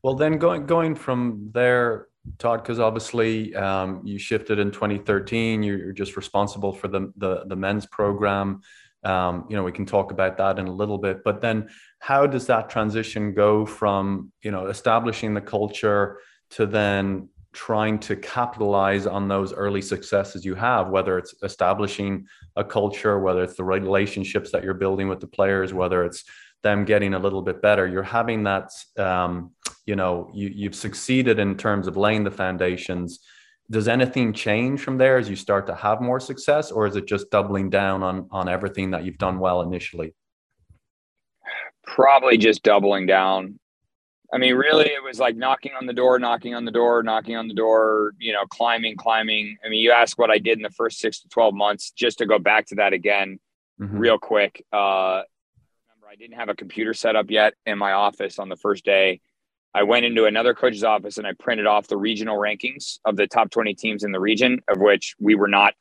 [0.03, 5.63] Well, then going, going from there, Todd, because obviously um, you shifted in 2013.
[5.63, 8.61] You're, just responsible for the the, the men's program.
[9.03, 11.23] Um, you know, we can talk about that in a little bit.
[11.23, 16.19] But then, how does that transition go from you know establishing the culture
[16.51, 22.63] to then trying to capitalize on those early successes you have, whether it's establishing a
[22.63, 26.23] culture, whether it's the relationships that you're building with the players, whether it's
[26.63, 27.87] them getting a little bit better.
[27.87, 29.51] You're having that, um,
[29.85, 33.19] you know, you, you've succeeded in terms of laying the foundations.
[33.71, 37.05] Does anything change from there as you start to have more success, or is it
[37.05, 40.15] just doubling down on on everything that you've done well initially?
[41.85, 43.59] Probably just doubling down.
[44.31, 47.35] I mean, really, it was like knocking on the door, knocking on the door, knocking
[47.35, 49.57] on the door, you know, climbing, climbing.
[49.65, 52.19] I mean, you ask what I did in the first six to 12 months, just
[52.19, 53.39] to go back to that again,
[53.81, 53.97] mm-hmm.
[53.97, 54.63] real quick.
[54.71, 55.23] Uh,
[56.09, 59.21] I didn't have a computer set up yet in my office on the first day.
[59.75, 63.27] I went into another coach's office and I printed off the regional rankings of the
[63.27, 65.75] top 20 teams in the region, of which we were not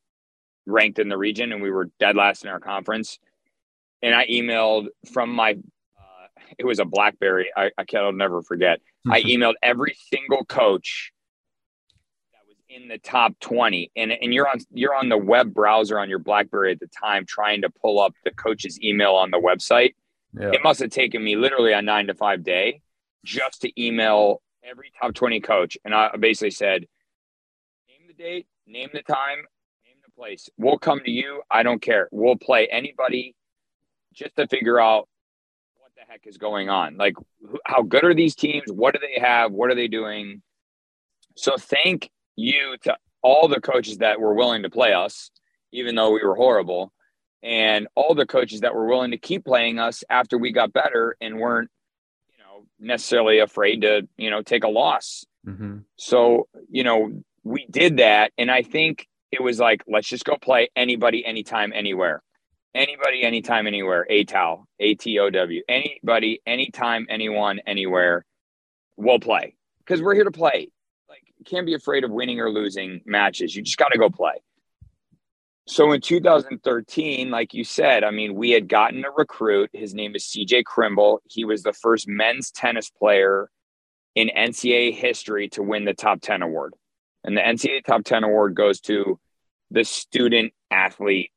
[0.66, 3.18] ranked in the region and we were dead last in our conference.
[4.02, 5.52] And I emailed from my,
[5.98, 6.26] uh,
[6.58, 7.50] it was a Blackberry.
[7.56, 8.80] I, I can never forget.
[9.10, 11.10] I emailed every single coach
[12.32, 15.98] that was in the top 20 and, and you're on, you're on the web browser
[15.98, 19.40] on your Blackberry at the time, trying to pull up the coach's email on the
[19.40, 19.94] website.
[20.34, 20.50] Yeah.
[20.52, 22.82] It must have taken me literally a nine to five day
[23.24, 25.78] just to email every top 20 coach.
[25.84, 26.86] And I basically said,
[27.88, 29.38] name the date, name the time,
[29.84, 30.48] name the place.
[30.56, 31.42] We'll come to you.
[31.50, 32.08] I don't care.
[32.12, 33.34] We'll play anybody
[34.12, 35.08] just to figure out
[35.76, 36.96] what the heck is going on.
[36.96, 37.14] Like,
[37.64, 38.70] how good are these teams?
[38.70, 39.52] What do they have?
[39.52, 40.42] What are they doing?
[41.36, 45.30] So, thank you to all the coaches that were willing to play us,
[45.72, 46.92] even though we were horrible,
[47.42, 51.16] and all the coaches that were willing to keep playing us after we got better
[51.20, 51.70] and weren't
[52.30, 55.24] you know, necessarily afraid to, you know, take a loss.
[55.46, 55.78] Mm-hmm.
[55.96, 58.32] So, you know, we did that.
[58.36, 62.22] And I think it was like, let's just go play anybody, anytime, anywhere.
[62.74, 64.06] Anybody, anytime, anywhere.
[64.10, 65.62] ATOW, A T O W.
[65.68, 68.24] Anybody, anytime, anyone, anywhere.
[68.96, 70.70] We'll play because we're here to play.
[71.08, 73.54] Like, can't be afraid of winning or losing matches.
[73.54, 74.34] You just got to go play.
[75.68, 79.68] So in 2013, like you said, I mean, we had gotten a recruit.
[79.74, 81.18] His name is CJ Krimble.
[81.26, 83.50] He was the first men's tennis player
[84.14, 86.72] in NCAA history to win the top 10 award.
[87.22, 89.20] And the NCAA top 10 award goes to
[89.70, 91.32] the student athlete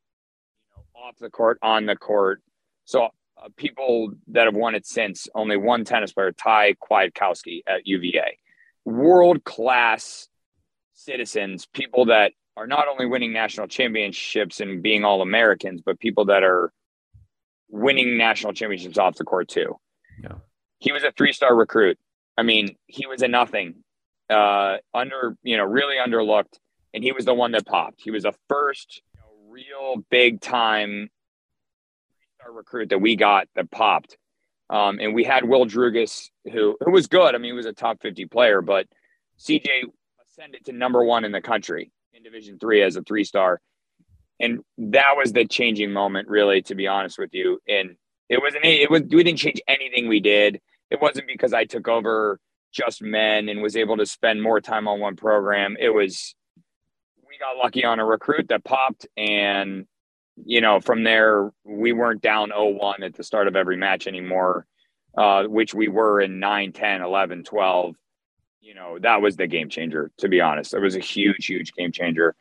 [0.63, 2.41] you know, off the court, on the court.
[2.85, 7.85] So uh, people that have won it since, only one tennis player, Thai Kwiatkowski at
[7.85, 8.37] UVA.
[8.85, 10.29] World class
[10.93, 16.25] citizens, people that are not only winning national championships and being all Americans, but people
[16.25, 16.71] that are
[17.69, 19.75] winning national championships off the court too.
[20.21, 20.35] Yeah.
[20.79, 21.97] He was a three star recruit.
[22.37, 23.83] I mean, he was a nothing,
[24.29, 26.57] uh, under, you know, really underlooked.
[26.93, 28.01] And he was the one that popped.
[28.01, 31.09] He was the first you know, real big time
[32.35, 34.17] star recruit that we got that popped.
[34.69, 37.35] Um, and we had Will Drugas, who, who was good.
[37.35, 38.87] I mean, he was a top 50 player, but
[39.39, 39.67] CJ
[40.25, 43.61] ascended to number one in the country in Division three as a three star.
[44.39, 47.59] And that was the changing moment, really, to be honest with you.
[47.67, 47.95] And
[48.27, 50.59] it wasn't, it was, we didn't change anything we did.
[50.89, 52.39] It wasn't because I took over
[52.73, 55.77] just men and was able to spend more time on one program.
[55.79, 56.35] It was,
[57.17, 59.07] we got lucky on a recruit that popped.
[59.15, 59.85] And,
[60.43, 64.07] you know, from there, we weren't down 0 1 at the start of every match
[64.07, 64.65] anymore,
[65.17, 67.95] uh, which we were in 9, 10, 11, 12
[68.71, 70.73] you know, that was the game changer, to be honest.
[70.73, 72.35] It was a huge, huge game changer.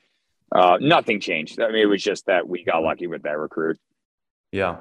[0.54, 1.60] Uh, nothing changed.
[1.60, 3.80] I mean, it was just that we got lucky with that recruit.
[4.52, 4.76] Yeah.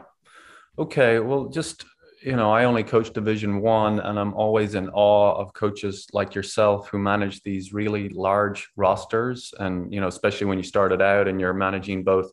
[0.78, 1.18] Okay.
[1.18, 1.86] Well, just,
[2.24, 6.36] you know, I only coach Division One, and I'm always in awe of coaches like
[6.36, 9.52] yourself who manage these really large rosters.
[9.58, 12.32] And, you know, especially when you started out and you're managing both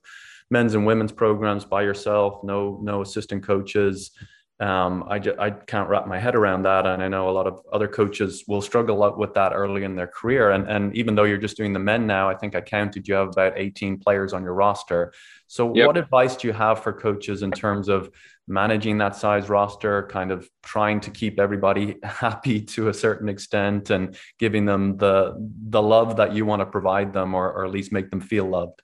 [0.51, 4.11] men's and women's programs by yourself, no, no assistant coaches
[4.59, 6.87] um, I, just, I can't wrap my head around that.
[6.87, 10.07] And I know a lot of other coaches will struggle with that early in their
[10.07, 10.51] career.
[10.53, 13.15] And, and even though you're just doing the men now, I think I counted you
[13.15, 15.13] have about 18 players on your roster.
[15.47, 15.87] So, yep.
[15.87, 18.11] what advice do you have for coaches in terms of
[18.49, 23.91] managing that size roster, kind of trying to keep everybody happy to a certain extent
[23.91, 25.35] and giving them the,
[25.69, 28.47] the love that you want to provide them or, or at least make them feel
[28.47, 28.81] loved?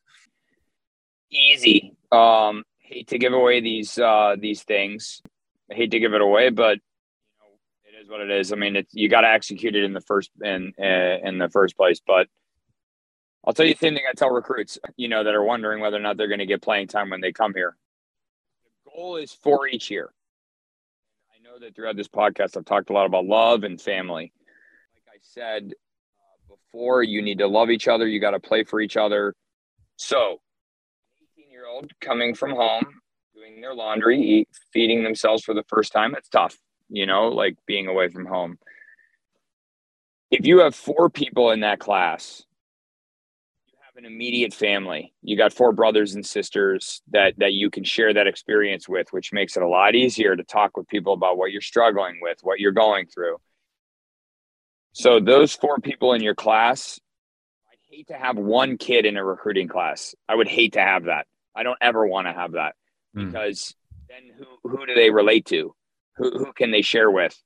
[1.31, 1.97] Easy.
[2.13, 5.23] Um, hate to give away these uh, these things
[5.73, 6.83] I hate to give it away, but you
[7.41, 8.53] know, it is what it is.
[8.53, 11.49] I mean, it's, you got to execute it in the first in uh, in the
[11.49, 12.01] first place.
[12.07, 12.29] But
[13.45, 15.97] I'll tell you the same thing I tell recruits, you know, that are wondering whether
[15.97, 17.75] or not they're going to get playing time when they come here.
[18.85, 20.13] The goal is for each year.
[21.35, 24.31] I know that throughout this podcast, I've talked a lot about love and family.
[24.95, 28.07] Like I said uh, before, you need to love each other.
[28.07, 29.35] You got to play for each other.
[29.97, 30.43] So,
[31.39, 33.02] 18 year old coming from home
[33.43, 36.15] doing their laundry, eat, feeding themselves for the first time.
[36.17, 36.57] It's tough,
[36.89, 38.59] you know, like being away from home.
[40.31, 42.45] If you have four people in that class,
[43.67, 45.13] you have an immediate family.
[45.23, 49.33] You got four brothers and sisters that that you can share that experience with, which
[49.33, 52.61] makes it a lot easier to talk with people about what you're struggling with, what
[52.61, 53.37] you're going through.
[54.93, 57.01] So those four people in your class,
[57.71, 60.15] I'd hate to have one kid in a recruiting class.
[60.29, 61.27] I would hate to have that.
[61.55, 62.75] I don't ever want to have that.
[63.15, 63.27] Hmm.
[63.27, 64.09] because mm.
[64.09, 65.75] then who who do they relate to?
[66.17, 67.37] Who who can they share with?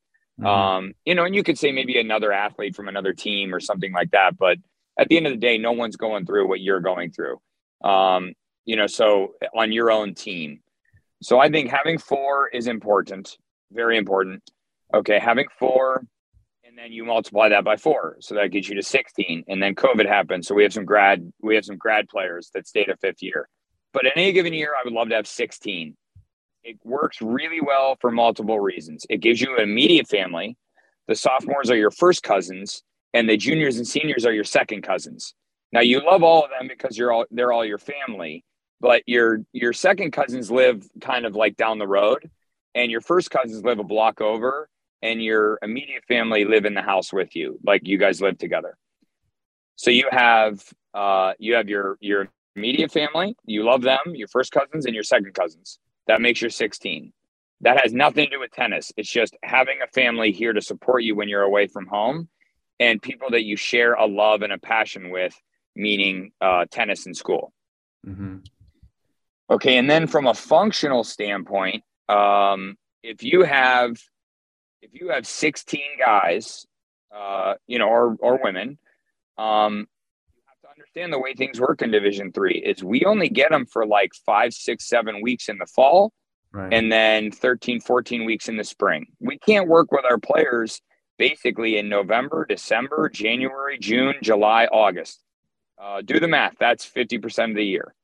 [0.40, 0.46] Mm.
[0.46, 3.92] Um, you know, and you could say maybe another athlete from another team or something
[3.92, 4.58] like that, but
[4.98, 7.40] at the end of the day, no one's going through what you're going through.
[7.84, 8.32] Um,
[8.64, 10.60] you know, so on your own team.
[11.22, 13.38] So I think having four is important,
[13.72, 14.42] very important.
[14.94, 16.06] Okay, having four
[16.76, 19.44] and then you multiply that by four, so that gets you to 16.
[19.48, 22.66] And then COVID happened, so we have some grad we have some grad players that
[22.66, 23.48] stayed a fifth year.
[23.96, 25.96] But in any given year, I would love to have 16.
[26.64, 29.06] It works really well for multiple reasons.
[29.08, 30.58] It gives you an immediate family.
[31.08, 32.82] The sophomores are your first cousins,
[33.14, 35.32] and the juniors and seniors are your second cousins.
[35.72, 38.44] Now you love all of them because you're all they're all your family,
[38.82, 42.30] but your your second cousins live kind of like down the road,
[42.74, 44.68] and your first cousins live a block over,
[45.00, 48.76] and your immediate family live in the house with you, like you guys live together.
[49.76, 54.52] So you have uh, you have your your immediate family, you love them, your first
[54.52, 55.78] cousins, and your second cousins.
[56.06, 57.12] That makes you 16.
[57.62, 58.92] That has nothing to do with tennis.
[58.96, 62.28] It's just having a family here to support you when you're away from home
[62.78, 65.34] and people that you share a love and a passion with,
[65.74, 67.52] meaning uh, tennis and school.
[68.06, 68.38] Mm-hmm.
[69.50, 69.78] Okay.
[69.78, 73.96] And then from a functional standpoint, um, if you have
[74.82, 76.66] if you have 16 guys,
[77.14, 78.78] uh, you know, or or women,
[79.38, 79.86] um,
[80.76, 84.12] understand the way things work in division three is we only get them for like
[84.26, 86.12] five six seven weeks in the fall
[86.52, 86.72] right.
[86.72, 89.06] and then 13 14 weeks in the spring.
[89.20, 90.80] We can't work with our players
[91.18, 95.22] basically in november december january june july august.
[95.80, 96.54] Uh, do the math.
[96.58, 97.94] That's 50% of the year.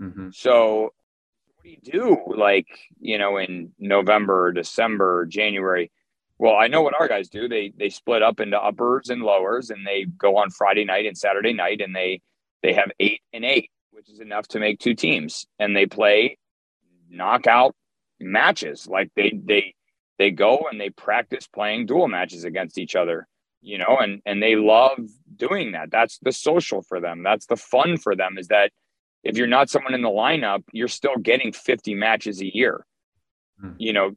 [0.00, 0.30] Mm-hmm.
[0.32, 2.68] so what do you do like
[3.00, 5.90] you know in november december january
[6.40, 7.48] well, I know what our guys do.
[7.48, 11.16] They they split up into uppers and lowers, and they go on Friday night and
[11.16, 12.22] Saturday night, and they
[12.62, 16.38] they have eight and eight, which is enough to make two teams, and they play
[17.10, 17.74] knockout
[18.18, 18.88] matches.
[18.88, 19.74] Like they they
[20.18, 23.28] they go and they practice playing dual matches against each other,
[23.60, 24.98] you know, and and they love
[25.36, 25.90] doing that.
[25.90, 27.22] That's the social for them.
[27.22, 28.38] That's the fun for them.
[28.38, 28.70] Is that
[29.22, 32.86] if you're not someone in the lineup, you're still getting 50 matches a year.
[33.60, 33.72] Hmm.
[33.76, 34.12] You know,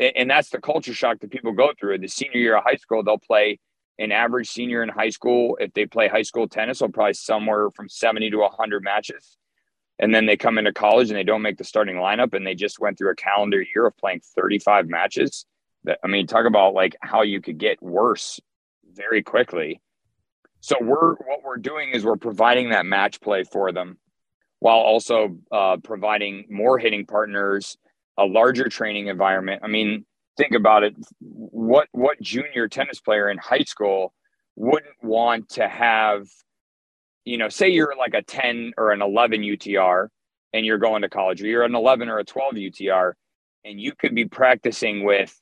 [0.00, 1.98] and that's the culture shock that people go through.
[1.98, 3.58] The senior year of high school, they'll play
[3.98, 5.56] an average senior in high school.
[5.60, 9.36] If they play high school tennis, they'll probably somewhere from 70 to 100 matches.
[9.98, 12.54] And then they come into college and they don't make the starting lineup and they
[12.54, 15.44] just went through a calendar year of playing 35 matches.
[15.84, 18.40] That I mean, talk about like how you could get worse
[18.92, 19.80] very quickly.
[20.60, 23.98] So we're what we're doing is we're providing that match play for them
[24.60, 27.76] while also uh, providing more hitting partners
[28.18, 29.62] a larger training environment.
[29.64, 30.04] I mean,
[30.36, 30.94] think about it.
[31.20, 34.12] What what junior tennis player in high school
[34.56, 36.26] wouldn't want to have,
[37.24, 40.08] you know, say you're like a 10 or an 11 UTR
[40.52, 43.12] and you're going to college, or you're an 11 or a 12 UTR,
[43.64, 45.38] and you could be practicing with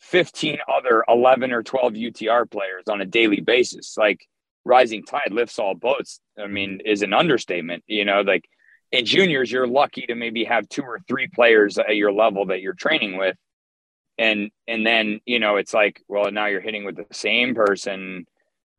[0.00, 3.96] 15 other 11 or 12 UTR players on a daily basis.
[3.96, 4.26] Like
[4.64, 6.20] rising tide lifts all boats.
[6.42, 8.44] I mean, is an understatement, you know, like
[8.94, 12.60] in juniors, you're lucky to maybe have two or three players at your level that
[12.60, 13.36] you're training with.
[14.16, 18.26] And and then, you know, it's like, well, now you're hitting with the same person,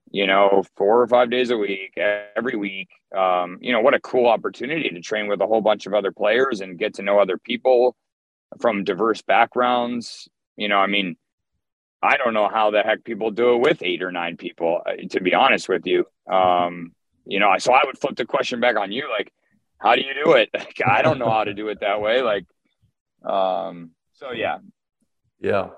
[0.09, 2.87] you know, four or five days a week, every week.
[3.15, 6.13] Um, you know, what a cool opportunity to train with a whole bunch of other
[6.13, 7.97] players and get to know other people
[8.61, 10.29] from diverse backgrounds.
[10.55, 11.17] You know, I mean,
[12.01, 14.93] I don't know how the heck people do it with eight or nine people, uh,
[15.09, 16.05] to be honest with you.
[16.31, 16.93] Um,
[17.25, 19.33] you know, so I would flip the question back on you, like,
[19.85, 20.49] how do you do it?
[20.55, 22.21] Like, I don't know how to do it that way.
[22.21, 22.45] Like,
[23.23, 24.57] um, so yeah.
[25.39, 25.69] Yeah.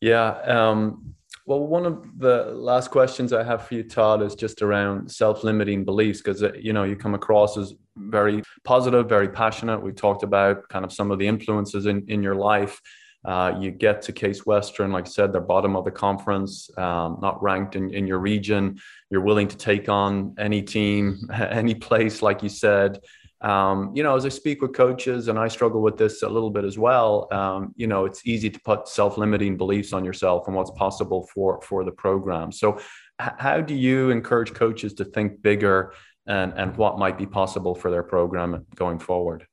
[0.00, 0.28] Yeah.
[0.28, 1.14] Um,
[1.46, 5.84] well, one of the last questions I have for you, Todd, is just around self-limiting
[5.84, 9.82] beliefs because uh, you know you come across as very positive, very passionate.
[9.82, 12.80] We talked about kind of some of the influences in in your life.
[13.24, 17.18] Uh, you get to Case Western, like I said, they're bottom of the conference, um,
[17.20, 18.80] not ranked in, in your region.
[19.10, 22.98] You're willing to take on any team, any place, like you said
[23.42, 26.50] um, you know, as I speak with coaches, and I struggle with this a little
[26.50, 27.26] bit as well.
[27.32, 31.60] Um, you know, it's easy to put self-limiting beliefs on yourself and what's possible for
[31.62, 32.52] for the program.
[32.52, 32.78] So,
[33.20, 35.94] h- how do you encourage coaches to think bigger
[36.26, 39.46] and and what might be possible for their program going forward?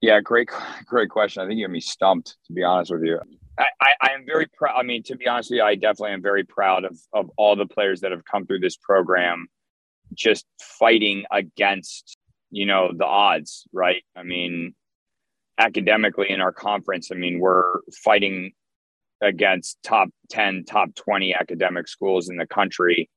[0.00, 0.48] Yeah, great,
[0.84, 1.42] great question.
[1.42, 3.20] I think you have me stumped, to be honest with you.
[3.58, 3.66] I,
[4.00, 4.76] I, am very proud.
[4.76, 7.54] I mean, to be honest with you, I definitely am very proud of of all
[7.56, 9.46] the players that have come through this program,
[10.14, 12.16] just fighting against
[12.52, 14.04] you know the odds right?
[14.16, 14.74] I mean
[15.58, 18.52] academically in our conference i mean we're fighting
[19.22, 23.08] against top 10 top 20 academic schools in the country.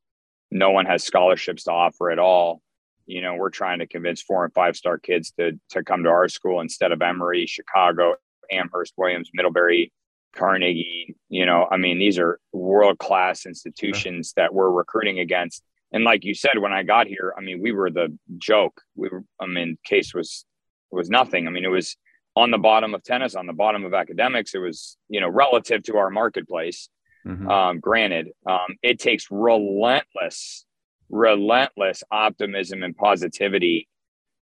[0.50, 2.62] No one has scholarships to offer at all.
[3.06, 6.08] You know we're trying to convince four and five star kids to to come to
[6.08, 8.14] our school instead of emory chicago
[8.50, 9.92] amherst williams middlebury
[10.34, 11.14] carnegie.
[11.28, 15.62] You know i mean these are world class institutions that we're recruiting against
[15.92, 18.80] and like you said, when I got here, I mean, we were the joke.
[18.94, 20.44] We were, I mean, case was
[20.90, 21.46] was nothing.
[21.46, 21.96] I mean, it was
[22.34, 24.54] on the bottom of tennis, on the bottom of academics.
[24.54, 26.88] It was, you know, relative to our marketplace.
[27.26, 27.50] Mm-hmm.
[27.50, 30.64] Um, granted, um, it takes relentless,
[31.08, 33.88] relentless optimism and positivity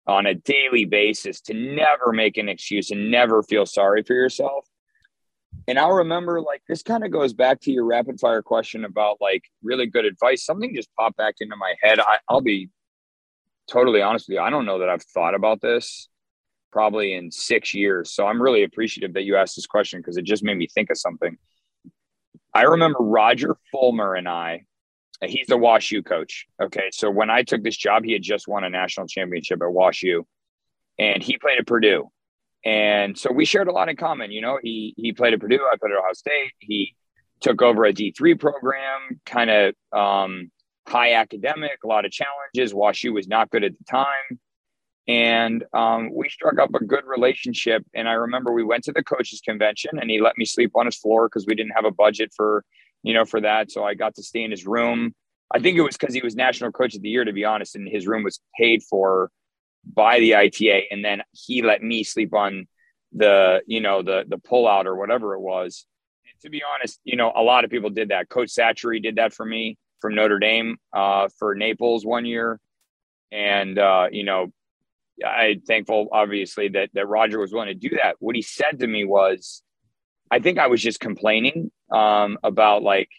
[0.07, 4.65] on a daily basis to never make an excuse and never feel sorry for yourself.
[5.67, 9.17] And I'll remember like this kind of goes back to your rapid fire question about
[9.21, 10.43] like really good advice.
[10.45, 11.99] Something just popped back into my head.
[11.99, 12.69] I, I'll be
[13.69, 14.41] totally honest with you.
[14.41, 16.09] I don't know that I've thought about this
[16.71, 18.13] probably in six years.
[18.13, 20.89] So I'm really appreciative that you asked this question because it just made me think
[20.89, 21.37] of something.
[22.53, 24.65] I remember Roger Follmer and I,
[25.23, 26.47] he's the Wash U coach.
[26.61, 26.89] Okay.
[26.91, 30.01] So when I took this job, he had just won a national championship at Wash
[30.03, 30.25] U
[30.97, 32.09] and he played at Purdue.
[32.63, 34.31] And so we shared a lot in common.
[34.31, 36.51] You know, he he played at Purdue, I played at Ohio State.
[36.59, 36.95] He
[37.41, 40.51] took over a D3 program, kind of um,
[40.87, 42.73] high academic, a lot of challenges.
[42.73, 44.39] WashU was not good at the time.
[45.07, 47.83] And um, we struck up a good relationship.
[47.95, 50.85] And I remember we went to the coaches convention and he let me sleep on
[50.85, 52.63] his floor because we didn't have a budget for,
[53.01, 53.71] you know, for that.
[53.71, 55.15] So I got to stay in his room.
[55.53, 57.75] I think it was because he was national coach of the year, to be honest,
[57.75, 59.31] and his room was paid for
[59.85, 60.87] by the ITA.
[60.91, 62.67] And then he let me sleep on
[63.13, 65.85] the, you know, the the pullout or whatever it was.
[66.25, 68.29] And to be honest, you know, a lot of people did that.
[68.29, 72.59] Coach Sachire did that for me from Notre Dame uh, for Naples one year.
[73.31, 74.51] And, uh, you know,
[75.25, 78.15] I'm thankful, obviously, that, that Roger was willing to do that.
[78.19, 79.61] What he said to me was,
[80.29, 83.09] I think I was just complaining um, about like,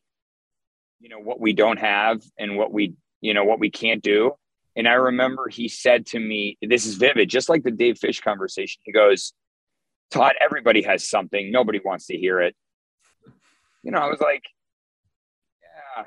[1.00, 4.32] you know, what we don't have and what we, you know, what we can't do.
[4.76, 8.20] And I remember he said to me, this is vivid, just like the Dave Fish
[8.20, 8.80] conversation.
[8.84, 9.32] He goes,
[10.10, 11.50] Todd, everybody has something.
[11.50, 12.54] Nobody wants to hear it.
[13.82, 14.44] You know, I was like,
[15.96, 16.04] yeah,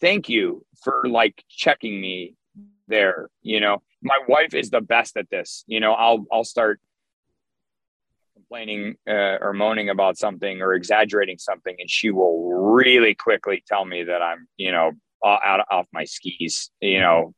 [0.00, 2.34] thank you for like checking me
[2.88, 3.28] there.
[3.42, 5.64] You know, my wife is the best at this.
[5.66, 6.80] You know, I'll I'll start
[8.34, 13.84] complaining uh, or moaning about something or exaggerating something, and she will really quickly tell
[13.84, 14.92] me that I'm, you know,
[15.24, 16.70] out off my skis.
[16.80, 17.34] You know,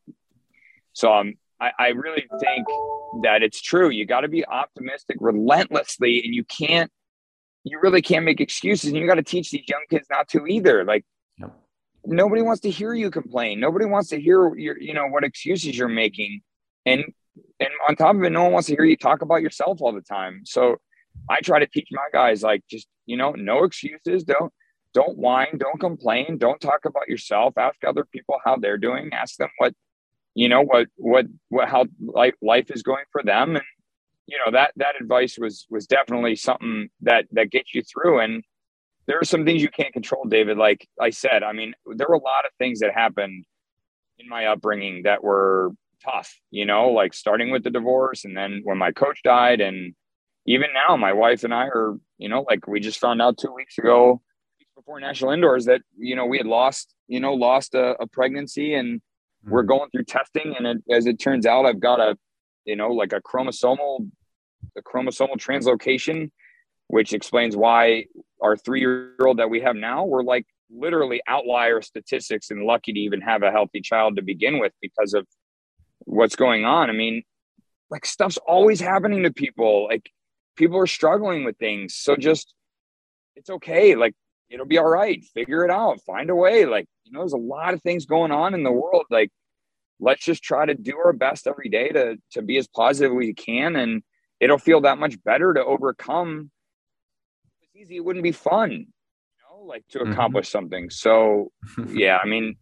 [0.98, 2.66] so um, I, I really think
[3.22, 3.88] that it's true.
[3.88, 6.90] You got to be optimistic relentlessly, and you can't.
[7.62, 10.44] You really can't make excuses, and you got to teach these young kids not to
[10.48, 10.84] either.
[10.84, 11.04] Like
[12.04, 13.60] nobody wants to hear you complain.
[13.60, 16.40] Nobody wants to hear your, you know, what excuses you're making.
[16.84, 17.04] And
[17.60, 19.92] and on top of it, no one wants to hear you talk about yourself all
[19.92, 20.40] the time.
[20.46, 20.78] So
[21.30, 24.24] I try to teach my guys like just, you know, no excuses.
[24.24, 24.52] Don't
[24.94, 27.56] don't whine, don't complain, don't talk about yourself.
[27.56, 29.10] Ask other people how they're doing.
[29.12, 29.74] Ask them what,
[30.38, 33.56] you know, what what what how life life is going for them.
[33.56, 33.64] And
[34.28, 38.20] you know, that that advice was was definitely something that that gets you through.
[38.20, 38.44] And
[39.08, 40.56] there are some things you can't control, David.
[40.56, 43.46] Like I said, I mean, there were a lot of things that happened
[44.20, 45.72] in my upbringing that were
[46.04, 49.60] tough, you know, like starting with the divorce and then when my coach died.
[49.60, 49.96] And
[50.46, 53.52] even now, my wife and I are, you know, like we just found out two
[53.52, 54.22] weeks ago
[54.76, 58.74] before national indoors that, you know, we had lost, you know, lost a, a pregnancy
[58.74, 59.00] and.
[59.48, 59.68] We're mm-hmm.
[59.68, 60.54] going through testing.
[60.56, 62.16] And it, as it turns out, I've got a,
[62.64, 64.10] you know, like a chromosomal,
[64.76, 66.30] a chromosomal translocation
[66.88, 68.06] which explains why
[68.42, 72.92] our three year old that we have now, we're like literally outlier statistics and lucky
[72.92, 75.26] to even have a healthy child to begin with because of
[76.00, 76.90] what's going on.
[76.90, 77.22] I mean,
[77.90, 79.86] like stuff's always happening to people.
[79.86, 80.10] Like
[80.56, 81.94] people are struggling with things.
[81.94, 82.54] So just,
[83.36, 83.94] it's okay.
[83.94, 84.14] Like
[84.50, 85.22] it'll be all right.
[85.34, 86.00] Figure it out.
[86.06, 86.64] Find a way.
[86.64, 89.04] Like, you know, there's a lot of things going on in the world.
[89.10, 89.30] Like,
[90.00, 93.16] let's just try to do our best every day to to be as positive as
[93.16, 94.02] we can and
[94.40, 96.50] it'll feel that much better to overcome
[97.62, 98.86] It's easy, it wouldn't be fun, you
[99.42, 100.12] know, like to mm-hmm.
[100.12, 100.58] accomplish mm-hmm.
[100.58, 100.90] something.
[100.90, 101.52] So,
[101.88, 102.56] yeah, I mean,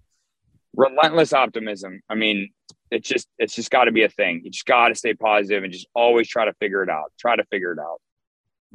[0.74, 2.00] relentless optimism.
[2.08, 2.50] I mean,
[2.90, 4.42] it's just it's just got to be a thing.
[4.44, 7.12] You just got to stay positive and just always try to figure it out.
[7.18, 8.00] Try to figure it out.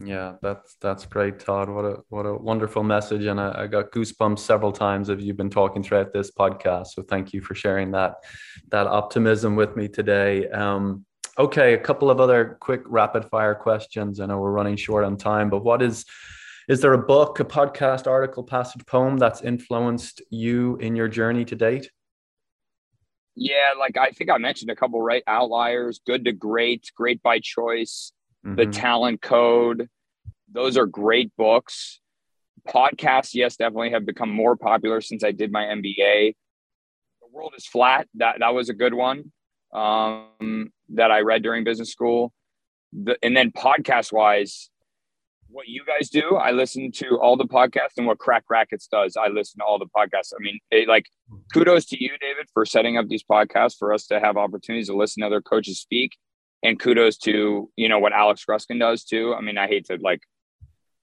[0.04, 1.70] Yeah, that's that's great, Todd.
[1.70, 5.38] What a what a wonderful message, and I, I, got goosebumps several times as you've
[5.38, 6.88] been talking throughout this podcast.
[6.88, 8.16] So thank you for sharing that
[8.70, 10.50] that optimism with me today.
[10.50, 11.06] Um,
[11.38, 14.20] Okay, a couple of other quick rapid fire questions.
[14.20, 16.06] I know we're running short on time, but what is
[16.68, 21.46] is there a book, a podcast, article, passage, poem that's influenced you in your journey
[21.46, 21.90] to date?
[23.36, 27.40] Yeah, like I think I mentioned a couple right outliers, good to great, great by
[27.40, 28.12] choice,
[28.46, 28.56] mm-hmm.
[28.56, 29.90] the talent code.
[30.52, 32.00] Those are great books.
[32.68, 36.36] Podcasts, yes, definitely have become more popular since I did my MBA.
[37.22, 38.08] The world is flat.
[38.16, 39.32] That that was a good one
[39.74, 42.34] um, that I read during business school.
[42.94, 44.70] The, and then podcast wise,
[45.52, 49.18] what you guys do, I listen to all the podcasts, and what Cracked Racquets does,
[49.18, 50.34] I listen to all the podcasts.
[50.38, 51.06] I mean, it, like,
[51.54, 54.96] kudos to you, David, for setting up these podcasts for us to have opportunities to
[54.96, 56.18] listen to other coaches speak,
[56.64, 59.34] and kudos to you know what Alex Gruskin does too.
[59.38, 60.22] I mean, I hate to like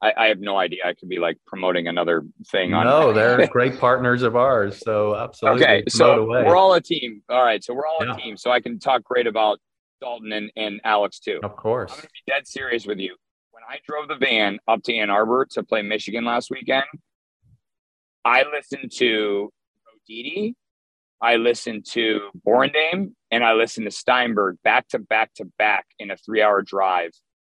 [0.01, 0.83] I, I, have no idea.
[0.87, 2.87] I could be like promoting another thing on.
[2.87, 4.79] No, they're great partners of ours.
[4.79, 5.65] So absolutely.
[5.65, 6.45] Okay, so away.
[6.45, 7.23] we're all a team.
[7.29, 8.15] All right, so we're all yeah.
[8.15, 8.37] a team.
[8.37, 9.59] So I can talk great about
[10.01, 11.41] Dalton and, and Alex too.
[11.43, 11.91] Of course.
[11.91, 13.17] I'm gonna be dead serious with you.
[13.51, 16.85] When I drove the van up to Ann Arbor to play Michigan last weekend,
[18.25, 19.53] I listened to
[20.07, 20.55] Didi,
[21.21, 26.11] I listened to Borendame, and I listened to Steinberg back to back to back in
[26.11, 27.11] a three-hour drive.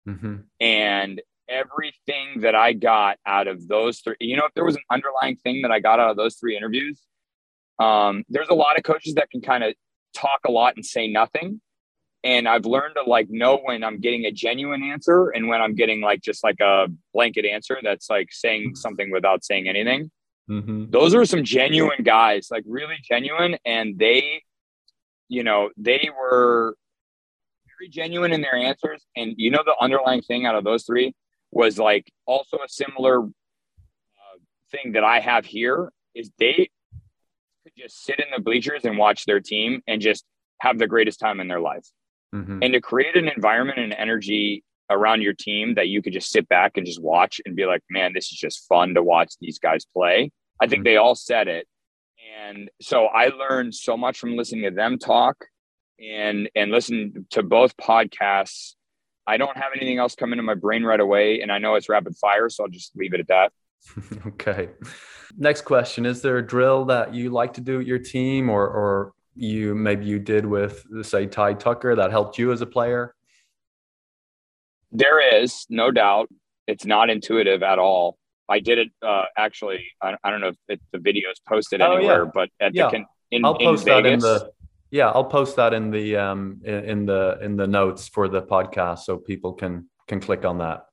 [0.07, 0.35] Mm-hmm.
[0.59, 4.83] And everything that I got out of those three, you know, if there was an
[4.91, 7.01] underlying thing that I got out of those three interviews,
[7.79, 9.73] um, there's a lot of coaches that can kind of
[10.13, 11.61] talk a lot and say nothing.
[12.23, 15.73] And I've learned to like know when I'm getting a genuine answer and when I'm
[15.75, 20.11] getting like just like a blanket answer that's like saying something without saying anything.
[20.49, 20.89] Mm-hmm.
[20.89, 23.57] Those are some genuine guys, like really genuine.
[23.65, 24.43] And they,
[25.27, 26.75] you know, they were
[27.77, 29.05] very genuine in their answers.
[29.15, 31.13] And you know, the underlying thing out of those three
[31.51, 34.37] was like also a similar uh,
[34.71, 36.69] thing that I have here is they
[37.63, 40.25] could just sit in the bleachers and watch their team and just
[40.61, 41.85] have the greatest time in their life.
[42.33, 42.59] Mm-hmm.
[42.61, 46.47] And to create an environment and energy around your team that you could just sit
[46.49, 49.59] back and just watch and be like, man, this is just fun to watch these
[49.59, 50.31] guys play.
[50.61, 50.83] I think mm-hmm.
[50.85, 51.67] they all said it.
[52.47, 55.45] And so I learned so much from listening to them talk
[55.99, 58.75] and and listen to both podcasts
[59.29, 61.87] I don't have anything else come into my brain right away, and I know it's
[61.87, 63.51] rapid fire, so I'll just leave it at that.
[64.27, 64.69] okay.
[65.37, 68.67] Next question: Is there a drill that you like to do with your team, or
[68.67, 73.13] or you maybe you did with say Ty Tucker that helped you as a player?
[74.91, 76.29] There is no doubt.
[76.65, 78.17] It's not intuitive at all.
[78.49, 79.85] I did it uh, actually.
[80.01, 82.31] I, I don't know if it, the video is posted oh, anywhere, yeah.
[82.33, 82.89] but at yeah.
[82.89, 84.51] the in, I'll post in that in the
[84.91, 88.99] yeah, I'll post that in the um in the in the notes for the podcast
[88.99, 90.85] so people can can click on that.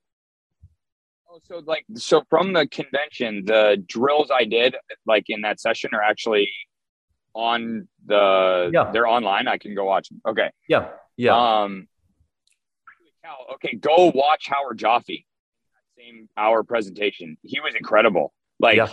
[1.30, 4.76] Oh, so like so from the convention, the drills I did
[5.06, 6.50] like in that session are actually
[7.34, 9.48] on the yeah they're online.
[9.48, 10.20] I can go watch them.
[10.28, 10.50] Okay.
[10.68, 10.88] Yeah.
[11.16, 11.62] Yeah.
[11.62, 11.88] Um.
[13.54, 15.24] Okay, go watch Howard Joffe.
[15.98, 17.36] Same hour presentation.
[17.42, 18.32] He was incredible.
[18.58, 18.76] Like.
[18.76, 18.92] Yeah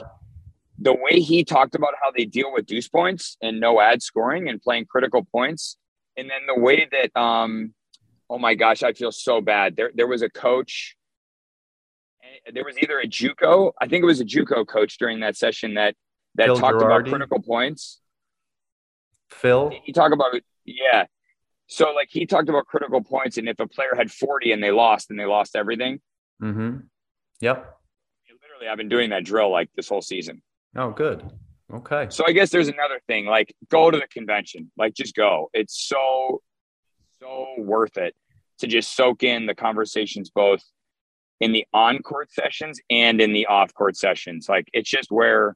[0.79, 4.49] the way he talked about how they deal with deuce points and no ad scoring
[4.49, 5.77] and playing critical points,
[6.17, 7.73] and then the way that um,
[8.29, 9.75] oh my gosh, I feel so bad.
[9.75, 10.95] There there was a coach.
[12.51, 15.75] There was either a JUCO, I think it was a JUCO coach during that session
[15.75, 15.95] that
[16.35, 17.01] that Phil talked Girardi.
[17.01, 17.99] about critical points.
[19.29, 20.33] Phil, he talked about
[20.65, 21.05] yeah.
[21.67, 24.71] So like he talked about critical points, and if a player had forty and they
[24.71, 26.01] lost, and they lost everything.
[26.41, 26.77] Mm-hmm.
[27.41, 27.77] Yep.
[28.41, 30.41] Literally, I've been doing that drill like this whole season.
[30.75, 31.23] Oh, good.
[31.73, 32.07] Okay.
[32.09, 35.49] So I guess there's another thing like go to the convention, like just go.
[35.53, 36.41] It's so,
[37.19, 38.15] so worth it
[38.59, 40.63] to just soak in the conversations both
[41.39, 44.47] in the on court sessions and in the off court sessions.
[44.47, 45.55] Like it's just where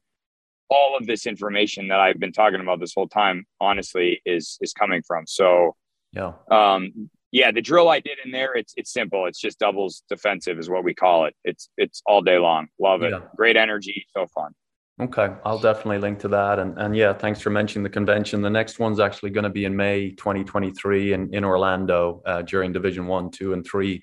[0.68, 4.72] all of this information that I've been talking about this whole time, honestly, is is
[4.72, 5.26] coming from.
[5.26, 5.76] So
[6.12, 6.32] yeah.
[6.50, 9.26] Um, yeah, the drill I did in there, it's it's simple.
[9.26, 11.34] It's just doubles defensive is what we call it.
[11.44, 12.68] It's it's all day long.
[12.80, 13.10] Love it.
[13.10, 13.20] Yeah.
[13.36, 14.52] Great energy, so fun.
[15.00, 16.58] Okay, I'll definitely link to that.
[16.58, 18.40] And and yeah, thanks for mentioning the convention.
[18.40, 22.72] The next one's actually going to be in May 2023 in, in Orlando uh, during
[22.72, 24.02] Division One, Two, and Three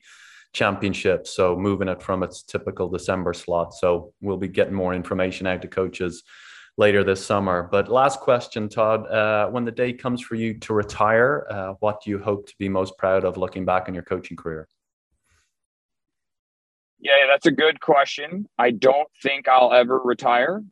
[0.54, 1.36] championships.
[1.36, 3.74] So moving it from its typical December slot.
[3.74, 6.24] So we'll be getting more information out to coaches
[6.78, 7.68] later this summer.
[7.72, 9.08] But last question, Todd.
[9.08, 12.54] Uh, when the day comes for you to retire, uh, what do you hope to
[12.60, 14.68] be most proud of looking back on your coaching career?
[17.00, 18.48] Yeah, that's a good question.
[18.58, 20.64] I don't think I'll ever retire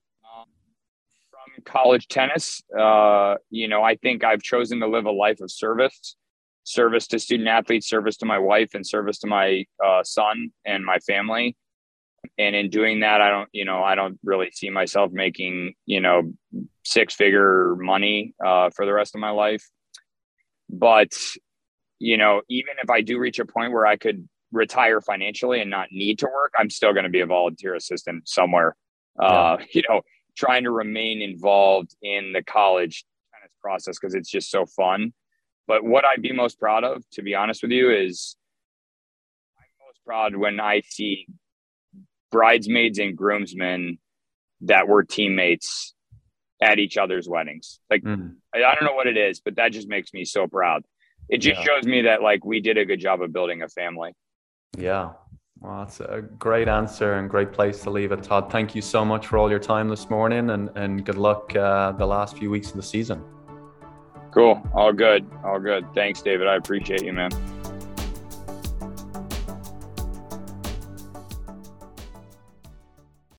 [1.30, 2.64] from college tennis.
[2.78, 6.16] Uh, you know, I think I've chosen to live a life of service,
[6.64, 10.84] service to student athletes, service to my wife, and service to my uh, son and
[10.84, 11.56] my family.
[12.38, 16.02] And in doing that, I don't, you know, I don't really see myself making, you
[16.02, 16.34] know,
[16.84, 19.70] six figure money uh, for the rest of my life.
[20.70, 21.14] But,
[22.00, 25.70] you know, even if I do reach a point where I could retire financially and
[25.70, 28.76] not need to work, I'm still going to be a volunteer assistant somewhere.
[29.22, 29.28] Yeah.
[29.28, 30.02] Uh, you know,
[30.36, 35.14] trying to remain involved in the college tennis process because it's just so fun.
[35.68, 38.36] But what I'd be most proud of, to be honest with you, is
[39.58, 41.28] I'm most proud when I see
[42.34, 44.00] bridesmaids and groomsmen
[44.62, 45.94] that were teammates
[46.62, 47.80] at each other's weddings.
[47.90, 48.34] Like, mm.
[48.54, 50.84] I, I, don't know what it is, but that just makes me so proud.
[51.30, 51.66] It just yeah.
[51.66, 54.14] shows me that like we did a good job of building a family.
[54.78, 55.12] Yeah,
[55.62, 58.52] well, that's a great answer and great place to leave it, Todd.
[58.52, 61.94] Thank you so much for all your time this morning and, and good luck uh,
[61.94, 63.24] the last few weeks of the season.
[64.34, 64.62] Cool.
[64.74, 65.30] All good.
[65.46, 65.86] All good.
[65.94, 66.48] Thanks, David.
[66.48, 67.32] I appreciate you, man.